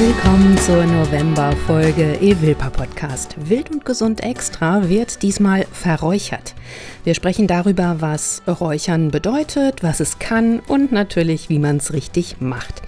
[0.00, 3.36] willkommen zur November-Folge Evilpa Podcast.
[3.50, 6.54] Wild und gesund extra wird diesmal verräuchert.
[7.04, 12.40] Wir sprechen darüber, was Räuchern bedeutet, was es kann und natürlich, wie man es richtig
[12.40, 12.80] macht.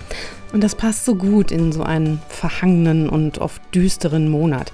[0.55, 4.73] Und das passt so gut in so einen verhangenen und oft düsteren Monat.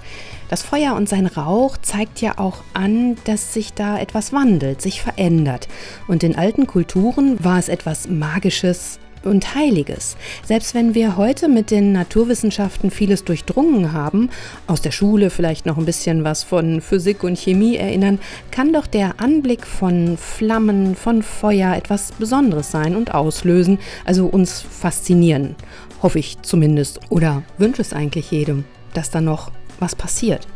[0.49, 5.01] Das Feuer und sein Rauch zeigt ja auch an, dass sich da etwas wandelt, sich
[5.01, 5.67] verändert.
[6.07, 10.17] Und in alten Kulturen war es etwas Magisches, und Heiliges.
[10.45, 14.29] Selbst wenn wir heute mit den Naturwissenschaften vieles durchdrungen haben,
[14.67, 18.19] aus der Schule vielleicht noch ein bisschen was von Physik und Chemie erinnern,
[18.51, 24.61] kann doch der Anblick von Flammen, von Feuer etwas Besonderes sein und auslösen, also uns
[24.61, 25.55] faszinieren.
[26.01, 26.99] Hoffe ich zumindest.
[27.09, 30.47] Oder wünsche es eigentlich jedem, dass da noch was passiert.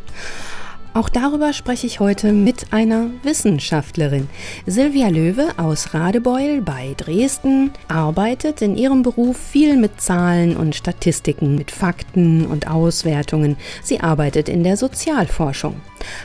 [0.96, 4.30] Auch darüber spreche ich heute mit einer Wissenschaftlerin.
[4.68, 11.56] Silvia Löwe aus Radebeul bei Dresden arbeitet in ihrem Beruf viel mit Zahlen und Statistiken,
[11.56, 13.58] mit Fakten und Auswertungen.
[13.82, 15.82] Sie arbeitet in der Sozialforschung.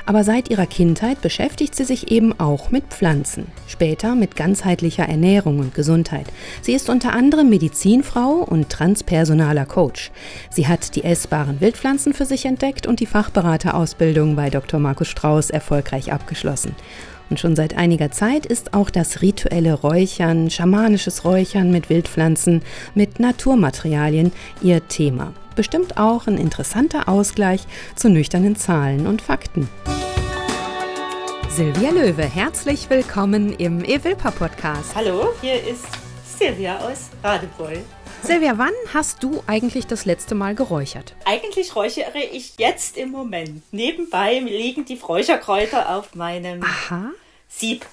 [0.07, 5.59] Aber seit ihrer Kindheit beschäftigt sie sich eben auch mit Pflanzen, später mit ganzheitlicher Ernährung
[5.59, 6.27] und Gesundheit.
[6.63, 10.11] Sie ist unter anderem Medizinfrau und transpersonaler Coach.
[10.51, 14.81] Sie hat die essbaren Wildpflanzen für sich entdeckt und die Fachberaterausbildung bei Dr.
[14.81, 16.75] Markus Strauß erfolgreich abgeschlossen.
[17.31, 22.63] Und schon seit einiger Zeit ist auch das rituelle Räuchern, schamanisches Räuchern mit Wildpflanzen,
[22.95, 25.33] mit Naturmaterialien ihr Thema.
[25.55, 29.69] Bestimmt auch ein interessanter Ausgleich zu nüchternen Zahlen und Fakten.
[31.51, 34.95] Silvia Löwe, herzlich willkommen im Evilpa Podcast.
[34.95, 35.87] Hallo, hier ist
[36.39, 37.83] Silvia aus Radebeul.
[38.23, 41.15] Silvia, wann hast du eigentlich das letzte Mal geräuchert?
[41.25, 43.63] Eigentlich räuchere ich jetzt im Moment.
[43.73, 47.11] Nebenbei liegen die Räucherkräuter auf meinem Aha.
[47.49, 47.87] Sieb.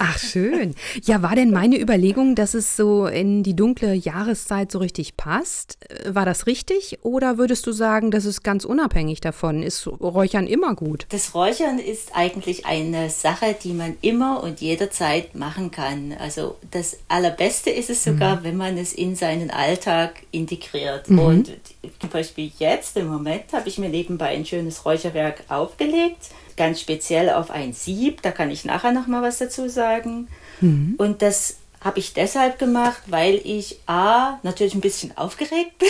[0.00, 0.74] Ach schön.
[1.02, 5.78] Ja, war denn meine Überlegung, dass es so in die dunkle Jahreszeit so richtig passt?
[5.88, 6.98] Äh, war das richtig?
[7.02, 9.62] Oder würdest du sagen, das ist ganz unabhängig davon?
[9.62, 11.06] Ist Räuchern immer gut?
[11.08, 16.14] Das Räuchern ist eigentlich eine Sache, die man immer und jederzeit machen kann.
[16.18, 18.44] Also das Allerbeste ist es sogar, mhm.
[18.44, 21.10] wenn man es in seinen Alltag integriert.
[21.10, 21.18] Mhm.
[21.18, 21.52] Und
[21.98, 27.30] zum Beispiel jetzt im Moment habe ich mir nebenbei ein schönes Räucherwerk aufgelegt ganz speziell
[27.30, 28.20] auf ein Sieb.
[28.20, 30.28] Da kann ich nachher noch mal was dazu sagen.
[30.60, 30.96] Mhm.
[30.98, 35.88] Und das habe ich deshalb gemacht, weil ich A, natürlich ein bisschen aufgeregt bin.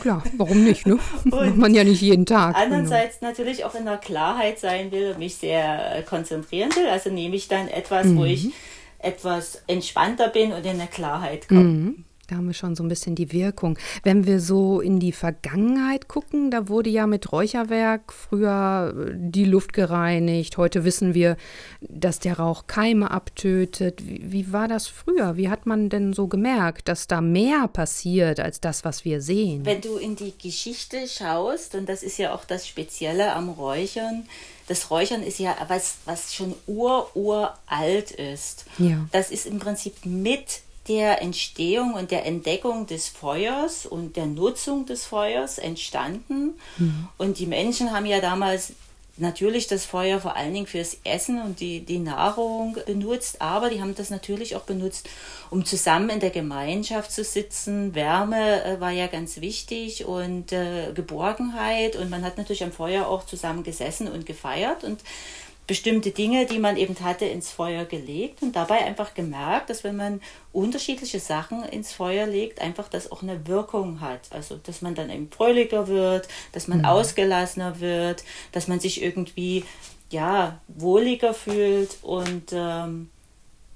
[0.00, 0.98] Klar, warum nicht, ne?
[1.24, 2.56] Macht man ja nicht jeden Tag.
[2.56, 3.30] Andererseits genau.
[3.30, 6.88] natürlich auch in der Klarheit sein will und mich sehr konzentrieren will.
[6.88, 8.18] Also nehme ich dann etwas, mhm.
[8.18, 8.50] wo ich
[8.98, 11.60] etwas entspannter bin und in der Klarheit komme.
[11.62, 12.04] Mhm.
[12.28, 13.78] Da haben wir schon so ein bisschen die Wirkung.
[14.02, 19.46] Wenn wir so in die Vergangenheit gucken, da wurde ja mit Räucherwerk früher äh, die
[19.46, 20.58] Luft gereinigt.
[20.58, 21.38] Heute wissen wir,
[21.80, 24.06] dass der Rauch Keime abtötet.
[24.06, 25.38] Wie, wie, war das früher?
[25.38, 29.64] Wie hat man denn so gemerkt, dass da mehr passiert als das, was wir sehen?
[29.64, 34.28] Wenn du in die Geschichte schaust, und das ist ja auch das Spezielle am Räuchern,
[34.66, 38.66] das Räuchern ist ja was, was schon ur-uralt ist.
[38.76, 39.06] Ja.
[39.12, 44.86] Das ist im Prinzip mit der Entstehung und der Entdeckung des Feuers und der Nutzung
[44.86, 46.54] des Feuers entstanden.
[46.78, 47.08] Mhm.
[47.18, 48.72] Und die Menschen haben ja damals
[49.18, 53.80] natürlich das Feuer vor allen Dingen fürs Essen und die, die Nahrung benutzt, aber die
[53.80, 55.08] haben das natürlich auch benutzt,
[55.50, 57.94] um zusammen in der Gemeinschaft zu sitzen.
[57.94, 63.06] Wärme äh, war ja ganz wichtig und äh, Geborgenheit und man hat natürlich am Feuer
[63.06, 65.00] auch zusammen gesessen und gefeiert und
[65.68, 69.96] bestimmte Dinge, die man eben hatte, ins Feuer gelegt und dabei einfach gemerkt, dass wenn
[69.96, 70.20] man
[70.50, 74.22] unterschiedliche Sachen ins Feuer legt, einfach das auch eine Wirkung hat.
[74.30, 76.84] Also, dass man dann eben fröhlicher wird, dass man mhm.
[76.86, 79.62] ausgelassener wird, dass man sich irgendwie,
[80.10, 83.10] ja, wohliger fühlt und ähm,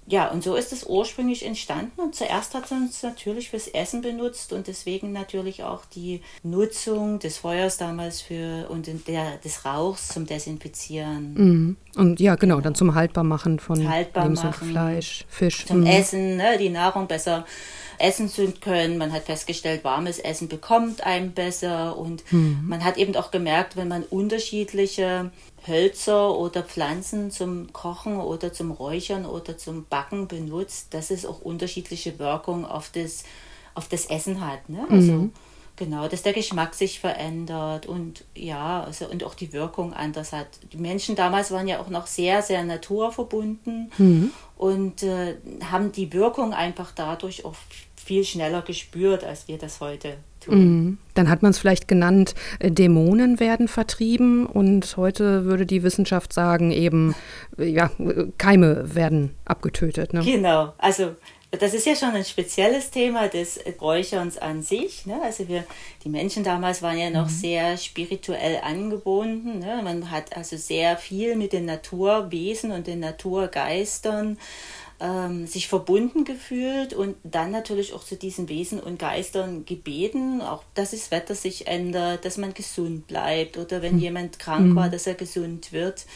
[0.07, 2.01] ja, und so ist es ursprünglich entstanden.
[2.01, 7.21] Und zuerst hat man es natürlich fürs Essen benutzt und deswegen natürlich auch die Nutzung
[7.21, 11.35] des Feuers damals für und der, des Rauchs zum Desinfizieren.
[11.35, 11.77] Mhm.
[11.95, 15.67] Und ja, genau, dann zum Haltbarmachen von Haltbar Lebensmittel, Fleisch, Fisch.
[15.67, 15.87] Zum mhm.
[15.87, 17.45] Essen, ne, die Nahrung besser
[17.99, 18.99] essen zu können.
[18.99, 22.65] Man hat festgestellt, warmes Essen bekommt einem besser und mhm.
[22.67, 25.31] man hat eben auch gemerkt, wenn man unterschiedliche
[25.67, 31.41] Hölzer oder Pflanzen zum Kochen oder zum Räuchern oder zum Backen benutzt, dass es auch
[31.41, 33.25] unterschiedliche Wirkungen auf das,
[33.75, 34.69] auf das Essen hat.
[34.69, 34.87] Ne?
[34.91, 35.33] Also mhm.
[35.77, 40.49] genau, dass der Geschmack sich verändert und ja, also und auch die Wirkung anders hat.
[40.73, 44.33] Die Menschen damals waren ja auch noch sehr, sehr naturverbunden mhm.
[44.57, 45.37] und äh,
[45.71, 47.55] haben die Wirkung einfach dadurch auch
[47.97, 50.59] viel schneller gespürt, als wir das heute tun.
[50.59, 50.99] Mhm.
[51.15, 56.33] Dann hat man es vielleicht genannt, äh, Dämonen werden vertrieben und heute würde die Wissenschaft
[56.33, 57.15] sagen, eben,
[57.59, 57.91] äh, ja,
[58.39, 60.15] Keime werden abgetötet.
[60.15, 60.23] Ne?
[60.23, 61.13] Genau, also
[61.59, 65.05] das ist ja schon ein spezielles Thema des Räucherns an sich.
[65.05, 65.21] Ne?
[65.23, 65.65] Also wir,
[66.03, 67.33] die Menschen damals waren ja noch mhm.
[67.33, 69.59] sehr spirituell angebunden.
[69.59, 69.83] Ne?
[69.85, 74.39] Man hat also sehr viel mit den Naturwesen und den Naturgeistern
[75.03, 80.63] ähm, sich verbunden gefühlt und dann natürlich auch zu diesen Wesen und Geistern gebeten, auch
[80.75, 84.01] dass das Wetter sich ändert, dass man gesund bleibt oder wenn mhm.
[84.01, 84.93] jemand krank war, mhm.
[84.93, 86.07] dass er gesund wird.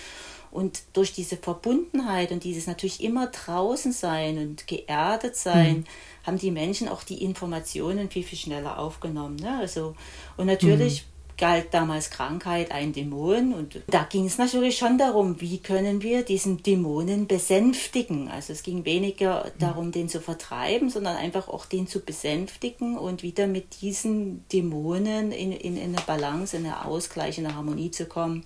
[0.53, 5.85] Und durch diese Verbundenheit und dieses natürlich immer draußen sein und geerdet sein, mhm.
[6.25, 9.37] haben die Menschen auch die Informationen viel, viel schneller aufgenommen.
[9.37, 9.59] Ne?
[9.59, 9.97] Also,
[10.37, 11.16] und natürlich mhm.
[11.38, 13.53] Galt damals Krankheit ein Dämon.
[13.53, 18.29] Und da ging es natürlich schon darum, wie können wir diesen Dämonen besänftigen.
[18.29, 23.23] Also es ging weniger darum, den zu vertreiben, sondern einfach auch den zu besänftigen und
[23.23, 27.91] wieder mit diesen Dämonen in, in, in eine Balance, in eine Ausgleich, in eine Harmonie
[27.91, 28.44] zu kommen.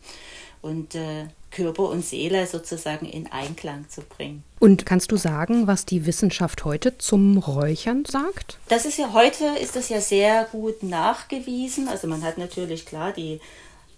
[0.63, 4.45] Und äh, Körper und Seele sozusagen in Einklang zu bringen.
[4.59, 8.59] Und kannst du sagen, was die Wissenschaft heute zum Räuchern sagt?
[8.69, 11.89] Das ist ja heute ist das ja sehr gut nachgewiesen.
[11.89, 13.41] Also man hat natürlich klar die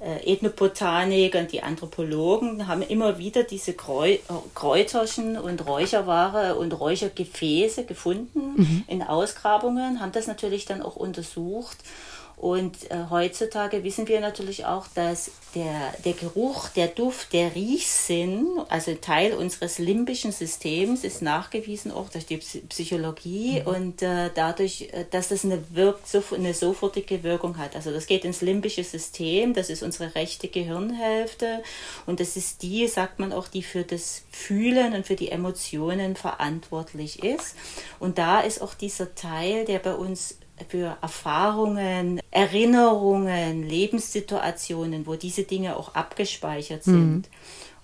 [0.02, 4.16] äh, Ethnobotanik und die Anthropologen haben immer wieder diese Kräu
[4.54, 8.84] Kräuterchen und Räucherware und Räuchergefäße gefunden mhm.
[8.88, 11.78] in Ausgrabungen, haben das natürlich dann auch untersucht
[12.42, 18.48] und äh, heutzutage wissen wir natürlich auch, dass der, der Geruch, der Duft, der Riechsinn,
[18.68, 23.66] also Teil unseres limbischen Systems, ist nachgewiesen auch durch die Psychologie mhm.
[23.68, 26.00] und äh, dadurch, äh, dass das eine, Wirk
[26.34, 27.76] eine sofortige Wirkung hat.
[27.76, 31.62] Also das geht ins limbische System, das ist unsere rechte Gehirnhälfte
[32.06, 36.16] und das ist die, sagt man auch, die für das Fühlen und für die Emotionen
[36.16, 37.54] verantwortlich ist.
[38.00, 40.38] Und da ist auch dieser Teil, der bei uns
[40.68, 47.16] für Erfahrungen, Erinnerungen, Lebenssituationen, wo diese Dinge auch abgespeichert sind.
[47.16, 47.24] Mhm.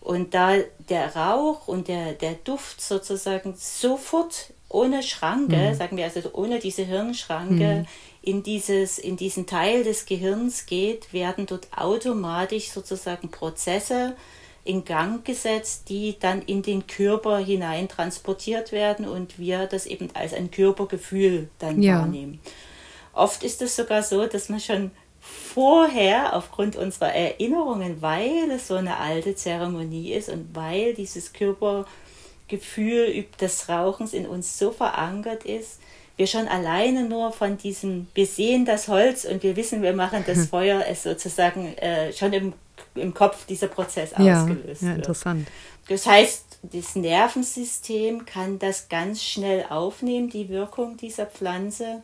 [0.00, 0.56] Und da
[0.88, 5.74] der Rauch und der, der Duft sozusagen sofort ohne Schranke, mhm.
[5.74, 7.86] sagen wir also ohne diese Hirnschranke, mhm.
[8.22, 14.14] in, dieses, in diesen Teil des Gehirns geht, werden dort automatisch sozusagen Prozesse
[14.68, 20.10] in Gang gesetzt, die dann in den Körper hinein transportiert werden und wir das eben
[20.12, 22.00] als ein Körpergefühl dann ja.
[22.00, 22.38] wahrnehmen.
[23.14, 28.74] Oft ist es sogar so, dass man schon vorher aufgrund unserer Erinnerungen, weil es so
[28.74, 35.80] eine alte Zeremonie ist und weil dieses Körpergefühl des Rauchens in uns so verankert ist,
[36.18, 40.24] wir schon alleine nur von diesem, wir sehen das Holz und wir wissen, wir machen
[40.26, 42.52] das Feuer, es sozusagen äh, schon im,
[42.94, 45.46] im Kopf dieser Prozess ja, ausgelöst ja, interessant.
[45.86, 46.00] Wird.
[46.00, 52.02] Das heißt, das Nervensystem kann das ganz schnell aufnehmen, die Wirkung dieser Pflanze.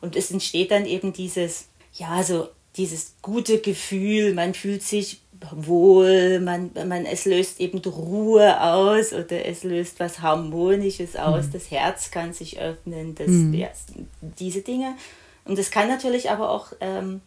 [0.00, 5.20] Und es entsteht dann eben dieses, ja, so dieses gute Gefühl, man fühlt sich
[5.52, 11.52] wohl, man, man, es löst eben Ruhe aus oder es löst was Harmonisches aus, mhm.
[11.52, 13.54] das Herz kann sich öffnen, das, mhm.
[13.54, 13.68] ja,
[14.38, 14.94] diese Dinge.
[15.44, 17.20] Und es kann natürlich aber auch ähm,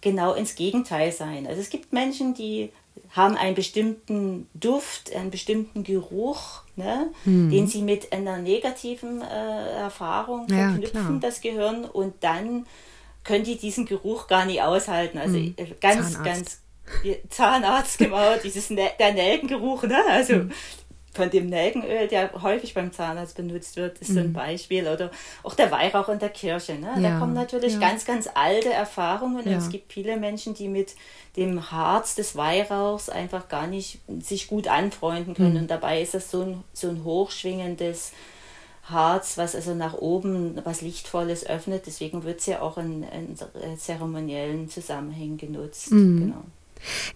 [0.00, 1.46] genau ins Gegenteil sein.
[1.46, 2.70] Also es gibt Menschen, die
[3.10, 7.50] haben einen bestimmten Duft, einen bestimmten Geruch, ne, mhm.
[7.50, 12.66] den sie mit einer negativen äh, Erfahrung verknüpfen, ja, das Gehirn, und dann
[13.24, 15.18] können die diesen Geruch gar nicht aushalten.
[15.18, 15.54] Also mhm.
[15.80, 16.24] ganz, Zahnarzt.
[16.24, 16.60] ganz
[17.30, 19.98] Zahnarzt, genau, dieses der Nelkengeruch, ne?
[20.08, 20.52] Also mhm
[21.16, 24.14] von dem Nelkenöl, der häufig beim Zahnarzt benutzt wird, ist mhm.
[24.14, 24.32] so ein mhm.
[24.34, 24.86] Beispiel.
[24.86, 25.10] Oder
[25.42, 26.74] auch der Weihrauch in der Kirche.
[26.74, 26.88] Ne?
[26.96, 27.80] Ja, da kommen natürlich ja.
[27.80, 29.44] ganz, ganz alte Erfahrungen.
[29.44, 29.52] Ja.
[29.52, 30.94] Und es gibt viele Menschen, die mit
[31.36, 35.54] dem Harz des Weihrauchs einfach gar nicht sich gut anfreunden können.
[35.54, 35.60] Mhm.
[35.62, 38.12] Und dabei ist das so ein, so ein hochschwingendes
[38.84, 41.86] Harz, was also nach oben was Lichtvolles öffnet.
[41.86, 45.90] Deswegen wird es ja auch in, in zeremoniellen Zusammenhängen genutzt.
[45.90, 46.20] Mhm.
[46.20, 46.44] Genau.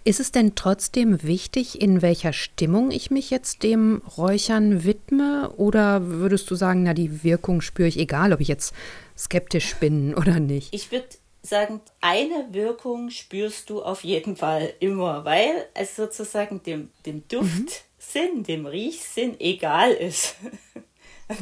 [0.03, 5.51] Ist es denn trotzdem wichtig, in welcher Stimmung ich mich jetzt dem Räuchern widme?
[5.57, 8.73] Oder würdest du sagen, na, die Wirkung spüre ich, egal ob ich jetzt
[9.17, 10.73] skeptisch bin oder nicht?
[10.73, 11.07] Ich würde
[11.43, 18.37] sagen, eine Wirkung spürst du auf jeden Fall immer, weil es sozusagen dem, dem Duftsinn,
[18.37, 18.43] mhm.
[18.43, 20.35] dem Riechsinn egal ist.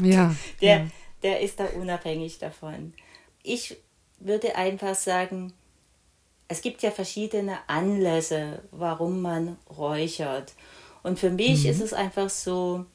[0.03, 0.87] Ja, der, ja.
[1.23, 2.93] der ist da unabhängig davon.
[3.41, 3.75] Ich
[4.19, 5.51] würde einfach sagen,
[6.49, 10.53] es gibt ja verschiedene Anlässe, warum man räuchert.
[11.03, 11.69] Und für mich mhm.
[11.69, 12.85] ist es einfach so,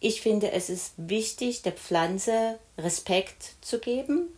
[0.00, 4.28] ich finde, es ist wichtig, der Pflanze Respekt zu geben.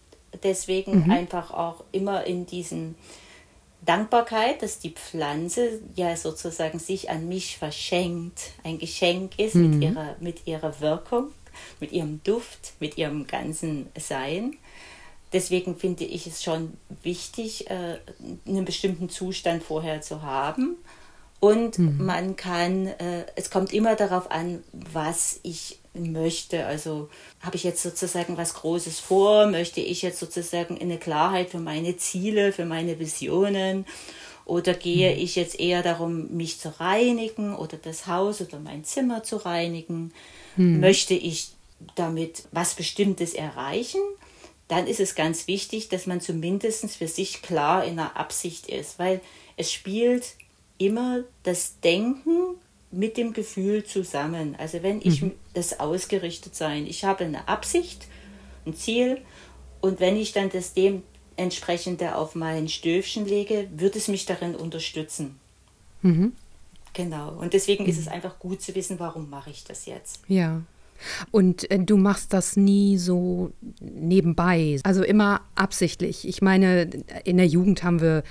[0.42, 1.10] Deswegen mhm.
[1.10, 2.96] einfach auch immer in diesen
[3.82, 9.70] Dankbarkeit, dass die Pflanze ja sozusagen sich an mich verschenkt, ein Geschenk ist mhm.
[9.70, 11.28] mit, ihrer, mit ihrer Wirkung,
[11.78, 14.56] mit ihrem Duft, mit ihrem ganzen Sein
[15.32, 17.98] deswegen finde ich es schon wichtig, äh,
[18.46, 20.76] einen bestimmten Zustand vorher zu haben.
[21.38, 22.04] Und mhm.
[22.04, 26.66] man kann, äh, es kommt immer darauf an, was ich möchte.
[26.66, 27.08] Also
[27.40, 29.46] habe ich jetzt sozusagen was Großes vor?
[29.46, 33.84] Möchte ich jetzt sozusagen eine Klarheit für meine Ziele, für meine Visionen?
[34.46, 35.20] Oder gehe mhm.
[35.20, 40.12] ich jetzt eher darum, mich zu reinigen oder das Haus oder mein Zimmer zu reinigen?
[40.56, 40.80] Mhm.
[40.80, 41.48] Möchte ich
[41.96, 44.00] damit was Bestimmtes erreichen?
[44.68, 48.98] Dann ist es ganz wichtig, dass man zumindest für sich klar in der Absicht ist,
[48.98, 49.20] weil
[49.56, 50.34] es spielt
[50.78, 52.56] immer das Denken
[52.90, 54.56] mit dem Gefühl zusammen.
[54.58, 55.32] Also wenn ich mhm.
[55.54, 58.06] das ausgerichtet sein, ich habe eine Absicht,
[58.64, 59.20] ein Ziel
[59.80, 65.38] und wenn ich dann das dementsprechende auf mein Stöfchen lege, wird es mich darin unterstützen.
[66.02, 66.32] Mhm.
[66.92, 67.32] Genau.
[67.32, 67.90] Und deswegen mhm.
[67.90, 70.20] ist es einfach gut zu wissen, warum mache ich das jetzt.
[70.28, 70.62] Ja.
[71.30, 76.26] Und äh, du machst das nie so nebenbei, also immer absichtlich.
[76.26, 76.88] Ich meine,
[77.24, 78.22] in der Jugend haben wir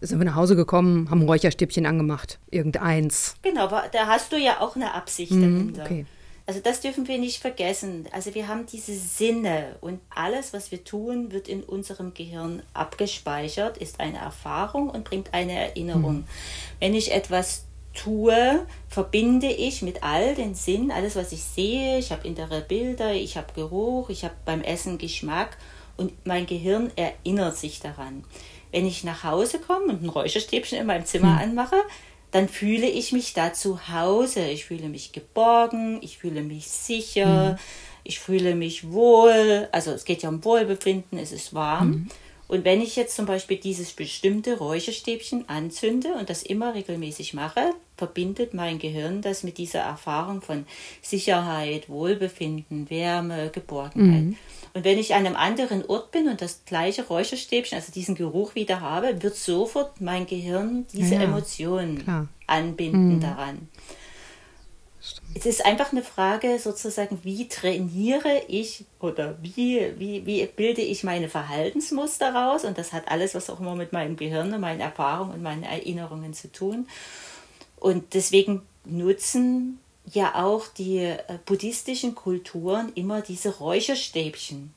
[0.00, 2.38] sind wir nach Hause gekommen, haben ein Räucherstäbchen angemacht.
[2.50, 3.36] Irgendeins.
[3.42, 5.84] Genau, aber da hast du ja auch eine Absicht mm, dahinter.
[5.84, 6.06] Okay.
[6.46, 8.06] Also das dürfen wir nicht vergessen.
[8.12, 13.78] Also wir haben diese Sinne und alles, was wir tun, wird in unserem Gehirn abgespeichert,
[13.78, 16.16] ist eine Erfahrung und bringt eine Erinnerung.
[16.16, 16.24] Mhm.
[16.80, 17.64] Wenn ich etwas
[17.94, 23.12] tue, verbinde ich mit all den Sinnen, alles, was ich sehe, ich habe innere Bilder,
[23.14, 25.56] ich habe Geruch, ich habe beim Essen Geschmack
[25.96, 28.24] und mein Gehirn erinnert sich daran
[28.74, 31.50] wenn ich nach Hause komme und ein Räucherstäbchen in meinem Zimmer hm.
[31.50, 31.76] anmache,
[32.32, 34.48] dann fühle ich mich da zu Hause.
[34.48, 37.58] Ich fühle mich geborgen, ich fühle mich sicher, hm.
[38.02, 39.68] ich fühle mich wohl.
[39.70, 41.92] Also es geht ja um Wohlbefinden, es ist warm.
[41.92, 42.08] Hm.
[42.46, 47.72] Und wenn ich jetzt zum Beispiel dieses bestimmte Räucherstäbchen anzünde und das immer regelmäßig mache,
[47.96, 50.66] verbindet mein Gehirn das mit dieser Erfahrung von
[51.00, 54.24] Sicherheit, Wohlbefinden, Wärme, Geborgenheit.
[54.24, 54.36] Mhm.
[54.74, 58.56] Und wenn ich an einem anderen Ort bin und das gleiche Räucherstäbchen, also diesen Geruch
[58.56, 62.28] wieder habe, wird sofort mein Gehirn diese ja, Emotionen klar.
[62.48, 63.20] anbinden mhm.
[63.20, 63.68] daran.
[65.34, 71.02] Es ist einfach eine Frage sozusagen, wie trainiere ich oder wie, wie, wie bilde ich
[71.02, 72.64] meine Verhaltensmuster raus?
[72.64, 76.34] Und das hat alles, was auch immer mit meinem Gehirn, meinen Erfahrungen und meinen Erinnerungen
[76.34, 76.86] zu tun.
[77.76, 79.80] Und deswegen nutzen
[80.12, 84.72] ja auch die äh, buddhistischen Kulturen immer diese Räucherstäbchen.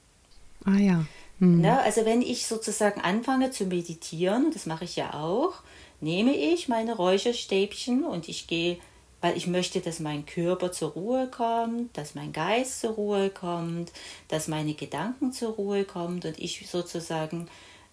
[0.65, 1.05] Ah ja.
[1.39, 1.61] Hm.
[1.61, 1.79] Ne?
[1.81, 5.53] Also wenn ich sozusagen anfange zu meditieren, das mache ich ja auch,
[6.01, 8.77] nehme ich meine Räucherstäbchen und ich gehe,
[9.21, 13.91] weil ich möchte, dass mein Körper zur Ruhe kommt, dass mein Geist zur Ruhe kommt,
[14.27, 17.47] dass meine Gedanken zur Ruhe kommt und ich sozusagen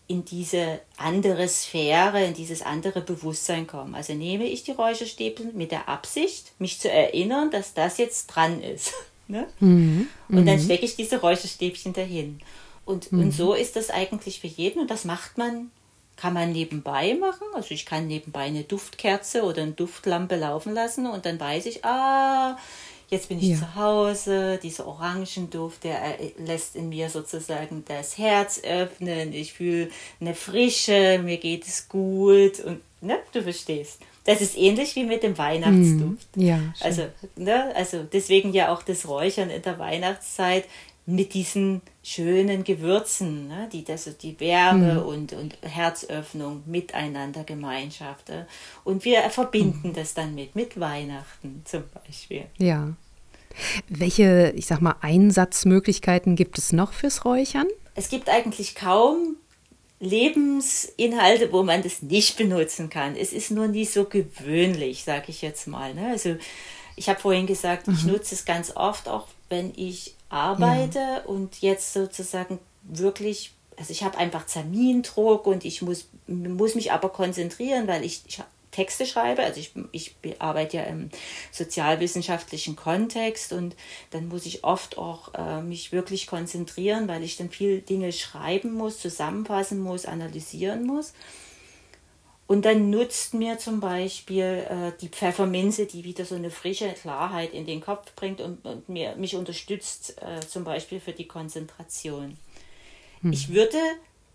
[0.07, 3.95] in diese andere Sphäre, in dieses andere Bewusstsein kommen.
[3.95, 8.63] Also nehme ich die Räucherstäbchen mit der Absicht, mich zu erinnern, dass das jetzt dran
[8.63, 8.93] ist.
[9.29, 9.47] ne?
[9.61, 10.09] mhm.
[10.29, 10.65] Und dann mhm.
[10.65, 12.41] stecke ich diese Räucherstäbchen dahin.
[12.85, 13.21] Und, mhm.
[13.21, 15.71] und so ist das eigentlich für jeden und das macht man,
[16.17, 17.47] kann man nebenbei machen.
[17.55, 21.85] Also ich kann nebenbei eine Duftkerze oder eine Duftlampe laufen lassen und dann weiß ich,
[21.85, 22.57] ah,
[23.11, 23.59] jetzt bin ich ja.
[23.59, 29.89] zu Hause, dieser Orangenduft, der äh, lässt in mir sozusagen das Herz öffnen, ich fühle
[30.21, 34.01] eine Frische, mir geht es gut und ne, du verstehst.
[34.25, 36.35] Das ist ähnlich wie mit dem Weihnachtsduft.
[36.37, 37.03] Mm, ja, also,
[37.37, 40.65] ne, also deswegen ja auch das Räuchern in der Weihnachtszeit
[41.07, 45.03] mit diesen schönen Gewürzen, ne, die das, die Wärme mhm.
[45.03, 48.31] und, und Herzöffnung miteinander Gemeinschaft.
[48.31, 48.47] Äh.
[48.85, 49.95] Und wir verbinden mhm.
[49.95, 52.47] das dann mit, mit Weihnachten zum Beispiel.
[52.59, 52.95] Ja.
[53.89, 57.69] Welche, ich sag mal, Einsatzmöglichkeiten gibt es noch fürs Räuchern?
[57.95, 59.37] Es gibt eigentlich kaum
[60.01, 63.15] Lebensinhalte, wo man das nicht benutzen kann.
[63.15, 65.95] Es ist nur nie so gewöhnlich, sage ich jetzt mal.
[65.95, 66.09] Ne?
[66.09, 66.37] Also
[66.97, 67.95] ich habe vorhin gesagt, mhm.
[67.95, 71.23] ich nutze es ganz oft, auch wenn ich arbeite ja.
[71.27, 77.09] und jetzt sozusagen wirklich, also ich habe einfach Termindruck und ich muss, muss mich aber
[77.09, 78.43] konzentrieren, weil ich, ich
[78.75, 79.45] Texte schreibe.
[79.45, 81.09] Also ich, ich arbeite ja im
[81.53, 83.77] sozialwissenschaftlichen Kontext und
[84.11, 88.73] dann muss ich oft auch äh, mich wirklich konzentrieren, weil ich dann viel Dinge schreiben
[88.73, 91.15] muss, zusammenfassen muss, analysieren muss.
[92.47, 97.55] Und dann nutzt mir zum Beispiel äh, die Pfefferminze, die wieder so eine frische Klarheit
[97.55, 102.37] in den Kopf bringt und, und mir, mich unterstützt, äh, zum Beispiel für die Konzentration.
[103.23, 103.33] Hm.
[103.33, 103.79] Ich würde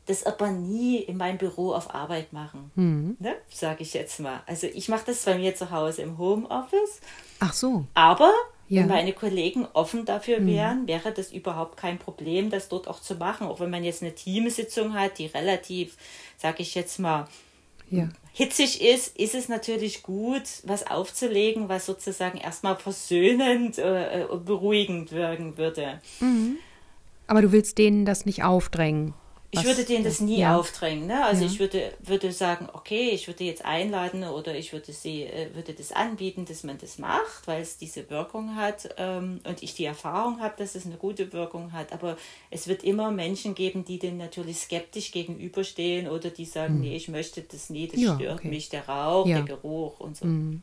[0.08, 3.18] das aber nie in meinem Büro auf Arbeit machen, hm.
[3.20, 3.36] ne?
[3.48, 4.42] sage ich jetzt mal.
[4.48, 7.02] Also ich mache das bei mir zu Hause im Homeoffice.
[7.40, 7.86] Ach so.
[7.94, 8.34] Aber
[8.70, 8.82] ja.
[8.82, 10.48] wenn meine Kollegen offen dafür hm.
[10.48, 13.46] wären, wäre das überhaupt kein Problem, das dort auch zu machen.
[13.46, 15.96] Auch wenn man jetzt eine Teamsitzung hat, die relativ,
[16.38, 17.28] sage ich jetzt mal,
[17.90, 18.10] ja.
[18.34, 25.12] hitzig ist, ist es natürlich gut, was aufzulegen, was sozusagen erstmal versöhnend, äh, äh, beruhigend
[25.12, 26.02] wirken würde.
[26.20, 26.58] Mhm.
[27.28, 29.14] Aber du willst denen das nicht aufdrängen?
[29.52, 30.58] Ich würde denen das nie ja.
[30.58, 31.08] aufdrängen.
[31.08, 31.26] Ne?
[31.26, 31.48] Also ja.
[31.50, 35.74] ich würde, würde sagen, okay, ich würde jetzt einladen oder ich würde sie, äh, würde
[35.74, 39.86] das anbieten, dass man das macht, weil es diese Wirkung hat ähm, und ich die
[39.86, 41.94] Erfahrung habe, dass es eine gute Wirkung hat.
[41.94, 42.16] Aber
[42.52, 46.82] es wird immer Menschen geben, die dem natürlich skeptisch gegenüberstehen oder die sagen, mhm.
[46.82, 48.50] nee, ich möchte das nie, das ja, stört okay.
[48.50, 50.26] mich, der Rauch, der Geruch und so.
[50.26, 50.62] Mhm.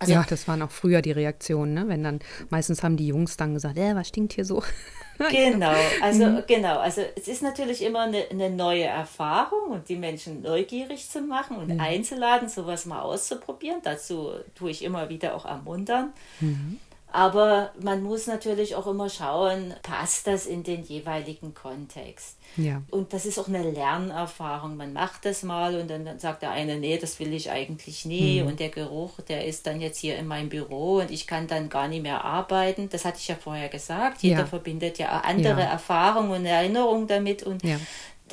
[0.00, 1.88] Also, ja, das waren auch früher die Reaktionen, ne?
[1.88, 2.20] Wenn dann,
[2.50, 4.62] meistens haben die Jungs dann gesagt, äh, was stinkt hier so?
[5.30, 6.42] genau, also mhm.
[6.46, 11.20] genau, also es ist natürlich immer eine, eine, neue Erfahrung und die Menschen neugierig zu
[11.20, 11.80] machen und mhm.
[11.80, 13.80] einzuladen, sowas mal auszuprobieren.
[13.82, 16.12] Dazu tue ich immer wieder auch ermuntern.
[16.40, 16.78] Mhm.
[17.10, 22.36] Aber man muss natürlich auch immer schauen, passt das in den jeweiligen Kontext.
[22.56, 22.82] Ja.
[22.90, 24.76] Und das ist auch eine Lernerfahrung.
[24.76, 28.42] Man macht das mal und dann sagt der eine, nee, das will ich eigentlich nie.
[28.42, 28.48] Mhm.
[28.48, 31.70] Und der Geruch, der ist dann jetzt hier in meinem Büro und ich kann dann
[31.70, 32.90] gar nicht mehr arbeiten.
[32.90, 34.22] Das hatte ich ja vorher gesagt.
[34.22, 34.46] Jeder ja.
[34.46, 35.68] verbindet ja andere ja.
[35.68, 37.62] Erfahrungen und Erinnerungen damit und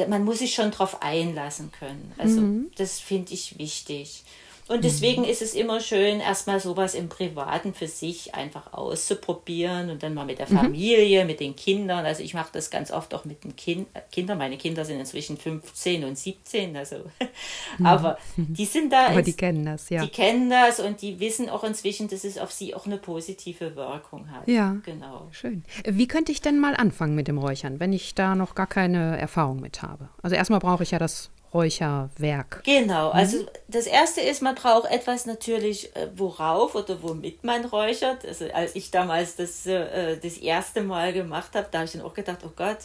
[0.09, 2.13] man muss sich schon darauf einlassen können.
[2.17, 2.71] Also mhm.
[2.75, 4.25] das finde ich wichtig.
[4.67, 10.01] Und deswegen ist es immer schön, erstmal sowas im Privaten für sich einfach auszuprobieren und
[10.01, 10.57] dann mal mit der mhm.
[10.57, 11.27] Familie, mhm.
[11.27, 12.03] mit den Kindern.
[12.03, 14.39] Also ich mache das ganz oft auch mit den kind Kindern.
[14.39, 16.95] Meine Kinder sind inzwischen 15 und 17, also
[17.77, 17.85] mhm.
[17.85, 19.07] aber die sind da.
[19.07, 20.03] Aber die kennen das, ja.
[20.03, 23.75] Die kennen das und die wissen auch inzwischen, dass es auf sie auch eine positive
[23.75, 24.47] Wirkung hat.
[24.47, 25.27] Ja, genau.
[25.31, 25.63] Schön.
[25.85, 29.19] Wie könnte ich denn mal anfangen mit dem Räuchern, wenn ich da noch gar keine
[29.19, 30.09] Erfahrung mit habe?
[30.23, 32.63] Also erstmal brauche ich ja das Räucherwerk.
[32.65, 33.15] Genau, mhm.
[33.15, 38.25] also das erste ist, man braucht etwas natürlich, äh, worauf oder womit man räuchert.
[38.25, 42.01] Also als ich damals das, äh, das erste Mal gemacht habe, da habe ich dann
[42.01, 42.79] auch gedacht, oh Gott,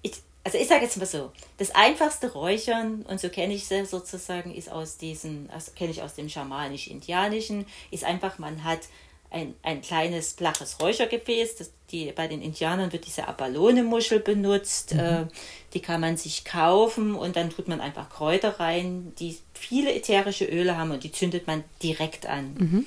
[0.00, 3.90] ich, also ich sage jetzt mal so, das einfachste Räuchern, und so kenne ich es
[3.90, 8.80] sozusagen, ist aus diesen, also kenne ich aus dem schamanisch-indianischen, ist einfach, man hat
[9.30, 11.56] ein, ein kleines flaches Räuchergefäß.
[11.56, 14.94] Das, die, bei den Indianern wird diese Abalone-Muschel benutzt.
[14.94, 15.00] Mhm.
[15.00, 15.26] Äh,
[15.74, 20.46] die kann man sich kaufen und dann tut man einfach Kräuter rein, die viele ätherische
[20.46, 22.54] Öle haben und die zündet man direkt an.
[22.58, 22.86] Mhm.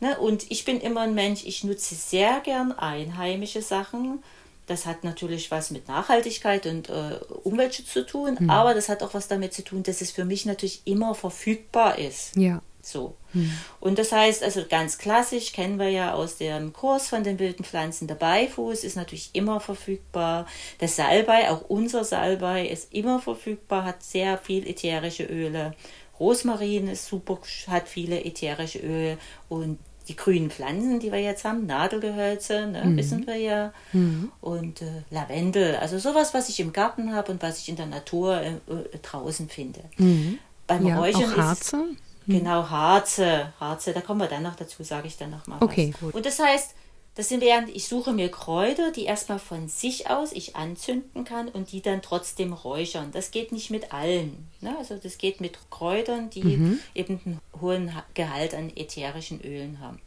[0.00, 4.22] Ne, und ich bin immer ein Mensch, ich nutze sehr gern einheimische Sachen.
[4.66, 8.50] Das hat natürlich was mit Nachhaltigkeit und äh, Umweltschutz zu tun, mhm.
[8.50, 11.98] aber das hat auch was damit zu tun, dass es für mich natürlich immer verfügbar
[11.98, 12.36] ist.
[12.36, 12.62] Ja.
[12.90, 13.16] So.
[13.32, 13.50] Hm.
[13.80, 17.64] Und das heißt, also ganz klassisch kennen wir ja aus dem Kurs von den wilden
[17.64, 20.46] Pflanzen, der Beifuß ist natürlich immer verfügbar.
[20.80, 25.74] Der Salbei, auch unser Salbei, ist immer verfügbar, hat sehr viel ätherische Öle.
[26.18, 31.66] Rosmarin ist super, hat viele ätherische Öle und die grünen Pflanzen, die wir jetzt haben,
[31.66, 32.96] Nadelgehölze, ne, mhm.
[32.96, 34.32] wissen wir ja, mhm.
[34.40, 37.86] und äh, Lavendel, also sowas, was ich im Garten habe und was ich in der
[37.86, 39.80] Natur äh, äh draußen finde.
[39.98, 40.38] Mhm.
[40.66, 41.76] Beim ja, Räuchern auch Harze?
[41.76, 42.07] Ist.
[42.28, 43.52] Genau, Harze.
[43.58, 45.58] Harze, da kommen wir dann noch dazu, sage ich dann noch mal.
[45.60, 46.00] Okay, was.
[46.00, 46.14] gut.
[46.14, 46.74] Und das heißt,
[47.18, 51.48] das sind während ich suche mir Kräuter, die erstmal von sich aus ich anzünden kann
[51.48, 53.10] und die dann trotzdem räuchern.
[53.10, 54.48] Das geht nicht mit allen.
[54.60, 54.76] Ne?
[54.78, 56.78] Also das geht mit Kräutern, die mhm.
[56.94, 60.00] eben einen hohen Gehalt an ätherischen Ölen haben.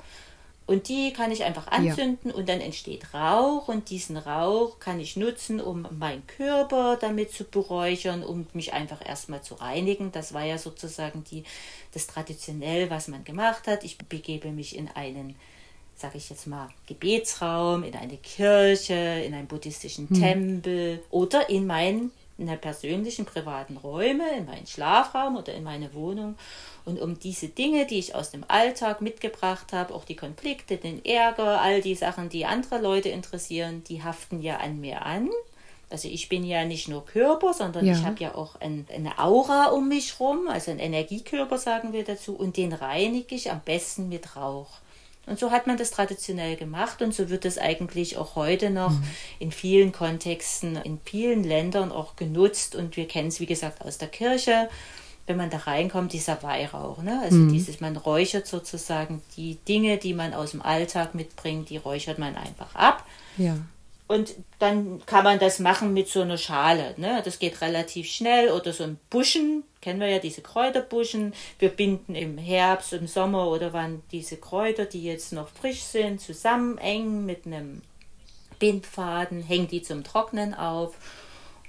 [0.72, 2.34] Und die kann ich einfach anzünden ja.
[2.34, 7.44] und dann entsteht Rauch und diesen Rauch kann ich nutzen, um meinen Körper damit zu
[7.44, 10.14] beräuchern, um mich einfach erstmal zu reinigen.
[10.14, 11.44] Das war ja sozusagen die,
[11.94, 13.84] das traditionell, was man gemacht hat.
[13.84, 15.36] Ich begebe mich in einen,
[15.98, 20.22] sage ich jetzt mal, Gebetsraum, in eine Kirche, in einen buddhistischen hm.
[20.22, 26.36] Tempel oder in meinen in persönlichen privaten Räume, in meinen Schlafraum oder in meine Wohnung
[26.86, 31.04] und um diese Dinge, die ich aus dem Alltag mitgebracht habe, auch die Konflikte, den
[31.06, 35.30] Ärger, all die Sachen, die andere Leute interessieren, die haften ja an mir an.
[35.90, 37.94] Also ich bin ja nicht nur Körper, sondern ja.
[37.94, 42.06] ich habe ja auch ein, eine Aura um mich rum, also ein Energiekörper sagen wir
[42.06, 44.80] dazu, und den reinige ich am besten mit Rauch.
[45.32, 48.92] Und so hat man das traditionell gemacht und so wird es eigentlich auch heute noch
[48.92, 49.04] mhm.
[49.40, 53.98] in vielen Kontexten, in vielen Ländern auch genutzt und wir kennen es wie gesagt aus
[53.98, 54.70] der Kirche
[55.28, 57.02] wenn man da reinkommt, dieser Weihrauch.
[57.02, 57.22] Ne?
[57.24, 57.54] Also mhm.
[57.54, 62.36] dieses, man räuchert sozusagen die Dinge, die man aus dem Alltag mitbringt, die räuchert man
[62.36, 63.06] einfach ab.
[63.38, 63.56] Ja.
[64.12, 66.96] Und dann kann man das machen mit so einer Schale.
[66.98, 67.22] Ne?
[67.24, 68.52] Das geht relativ schnell.
[68.52, 71.34] Oder so ein Buschen, kennen wir ja diese Kräuterbuschen.
[71.60, 76.20] Wir binden im Herbst, im Sommer oder wann diese Kräuter, die jetzt noch frisch sind,
[76.20, 77.84] zusammen eng mit einem
[78.60, 80.94] Bindfaden, hängen die zum Trocknen auf.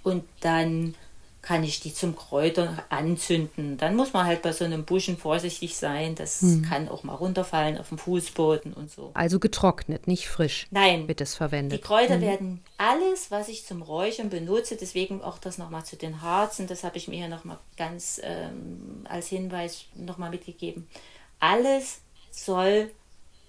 [0.03, 0.97] Und dann
[1.43, 3.77] kann ich die zum Kräutern anzünden.
[3.77, 6.15] Dann muss man halt bei so einem Buschen vorsichtig sein.
[6.15, 6.63] Das hm.
[6.63, 9.11] kann auch mal runterfallen auf dem Fußboden und so.
[9.15, 10.69] Also getrocknet, nicht frisch.
[10.71, 11.09] Nein.
[11.09, 11.81] Wird es verwendet.
[11.81, 12.21] Die Kräuter hm.
[12.21, 16.85] werden alles, was ich zum Räuchern benutze, deswegen auch das nochmal zu den Harzen, das
[16.85, 20.89] habe ich mir hier nochmal ganz ähm, als Hinweis nochmal mitgegeben.
[21.41, 22.91] Alles soll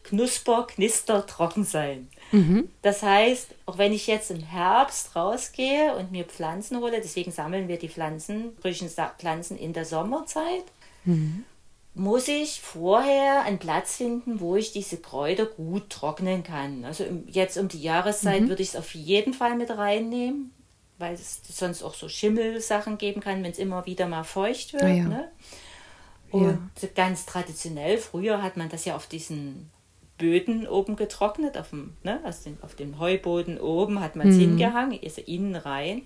[0.04, 2.08] knusper, knister, trocken sein.
[2.32, 2.70] Mhm.
[2.82, 7.68] Das heißt, auch wenn ich jetzt im Herbst rausgehe und mir Pflanzen hole, deswegen sammeln
[7.68, 10.64] wir die Pflanzen, frischen Pflanzen in der Sommerzeit,
[11.06, 11.46] mhm.
[11.94, 16.86] muss ich vorher einen Platz finden, wo ich diese Kräuter gut trocknen kann.
[16.86, 18.50] Also jetzt um die Jahreszeit mhm.
[18.50, 20.52] würde ich es auf jeden Fall mit reinnehmen,
[20.98, 24.84] weil es sonst auch so Schimmelsachen geben kann, wenn es immer wieder mal feucht wird.
[24.84, 25.04] Ah, ja.
[25.04, 25.32] ne?
[26.32, 26.90] Und ja.
[26.96, 29.70] ganz traditionell, früher hat man das ja auf diesen
[30.18, 34.42] Böden oben getrocknet, auf dem, ne, also auf dem Heuboden oben hat man es mhm.
[34.42, 36.04] hingehangen, ist innen rein.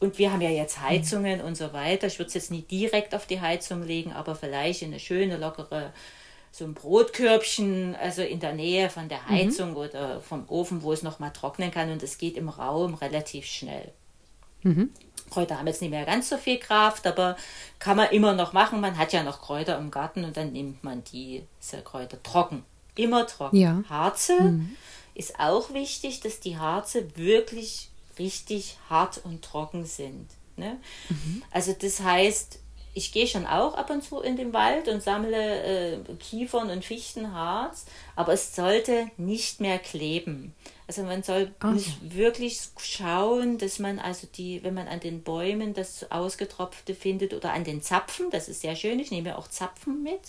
[0.00, 1.46] Und wir haben ja jetzt Heizungen mhm.
[1.46, 2.08] und so weiter.
[2.08, 5.36] Ich würde es jetzt nicht direkt auf die Heizung legen, aber vielleicht in eine schöne,
[5.36, 5.92] lockere,
[6.50, 9.28] so ein Brotkörbchen, also in der Nähe von der mhm.
[9.28, 9.76] Heizung mhm.
[9.76, 11.90] oder vom Ofen, wo es noch mal trocknen kann.
[11.90, 13.92] Und es geht im Raum relativ schnell.
[14.62, 14.90] Mhm.
[15.30, 17.36] Kräuter haben jetzt nicht mehr ganz so viel Kraft, aber
[17.78, 18.80] kann man immer noch machen.
[18.80, 22.64] Man hat ja noch Kräuter im Garten und dann nimmt man diese Kräuter trocken.
[22.94, 23.56] Immer trocken.
[23.56, 23.82] Ja.
[23.88, 24.76] Harze mhm.
[25.14, 30.28] ist auch wichtig, dass die Harze wirklich richtig hart und trocken sind.
[30.56, 30.78] Ne?
[31.08, 31.42] Mhm.
[31.50, 32.58] Also das heißt,
[32.94, 36.84] ich gehe schon auch ab und zu in den Wald und sammle äh, Kiefern und
[36.84, 40.54] Fichtenharz, aber es sollte nicht mehr kleben.
[40.86, 41.82] Also man soll okay.
[42.02, 47.54] wirklich schauen, dass man also die, wenn man an den Bäumen das Ausgetropfte findet oder
[47.54, 50.20] an den Zapfen, das ist sehr schön, ich nehme auch Zapfen mit,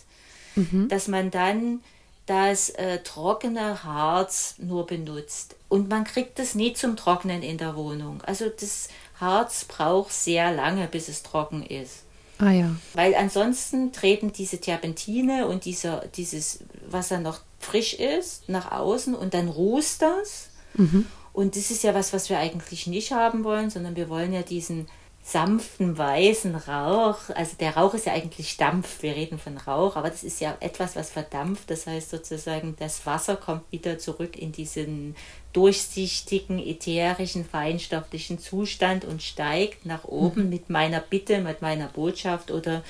[0.56, 0.88] mhm.
[0.88, 1.82] dass man dann
[2.26, 5.56] das äh, trockene Harz nur benutzt.
[5.68, 8.22] Und man kriegt es nie zum Trocknen in der Wohnung.
[8.22, 8.88] Also das
[9.20, 12.04] Harz braucht sehr lange, bis es trocken ist.
[12.40, 12.76] Ah ja.
[12.94, 19.16] Weil ansonsten treten diese Terpentine und dieser, dieses, was dann noch frisch ist, nach außen
[19.16, 20.50] und dann rußt das.
[20.76, 21.06] Mhm.
[21.32, 24.44] Und das ist ja was, was wir eigentlich nicht haben wollen, sondern wir wollen ja
[24.44, 24.88] diesen
[25.26, 27.30] sanften weißen Rauch.
[27.34, 29.02] Also der Rauch ist ja eigentlich Dampf.
[29.02, 31.70] Wir reden von Rauch, aber das ist ja etwas, was verdampft.
[31.72, 35.16] Das heißt sozusagen, das Wasser kommt wieder zurück in diesen
[35.54, 40.50] durchsichtigen, ätherischen, feinstofflichen Zustand und steigt nach oben mhm.
[40.50, 42.84] mit meiner Bitte, mit meiner Botschaft oder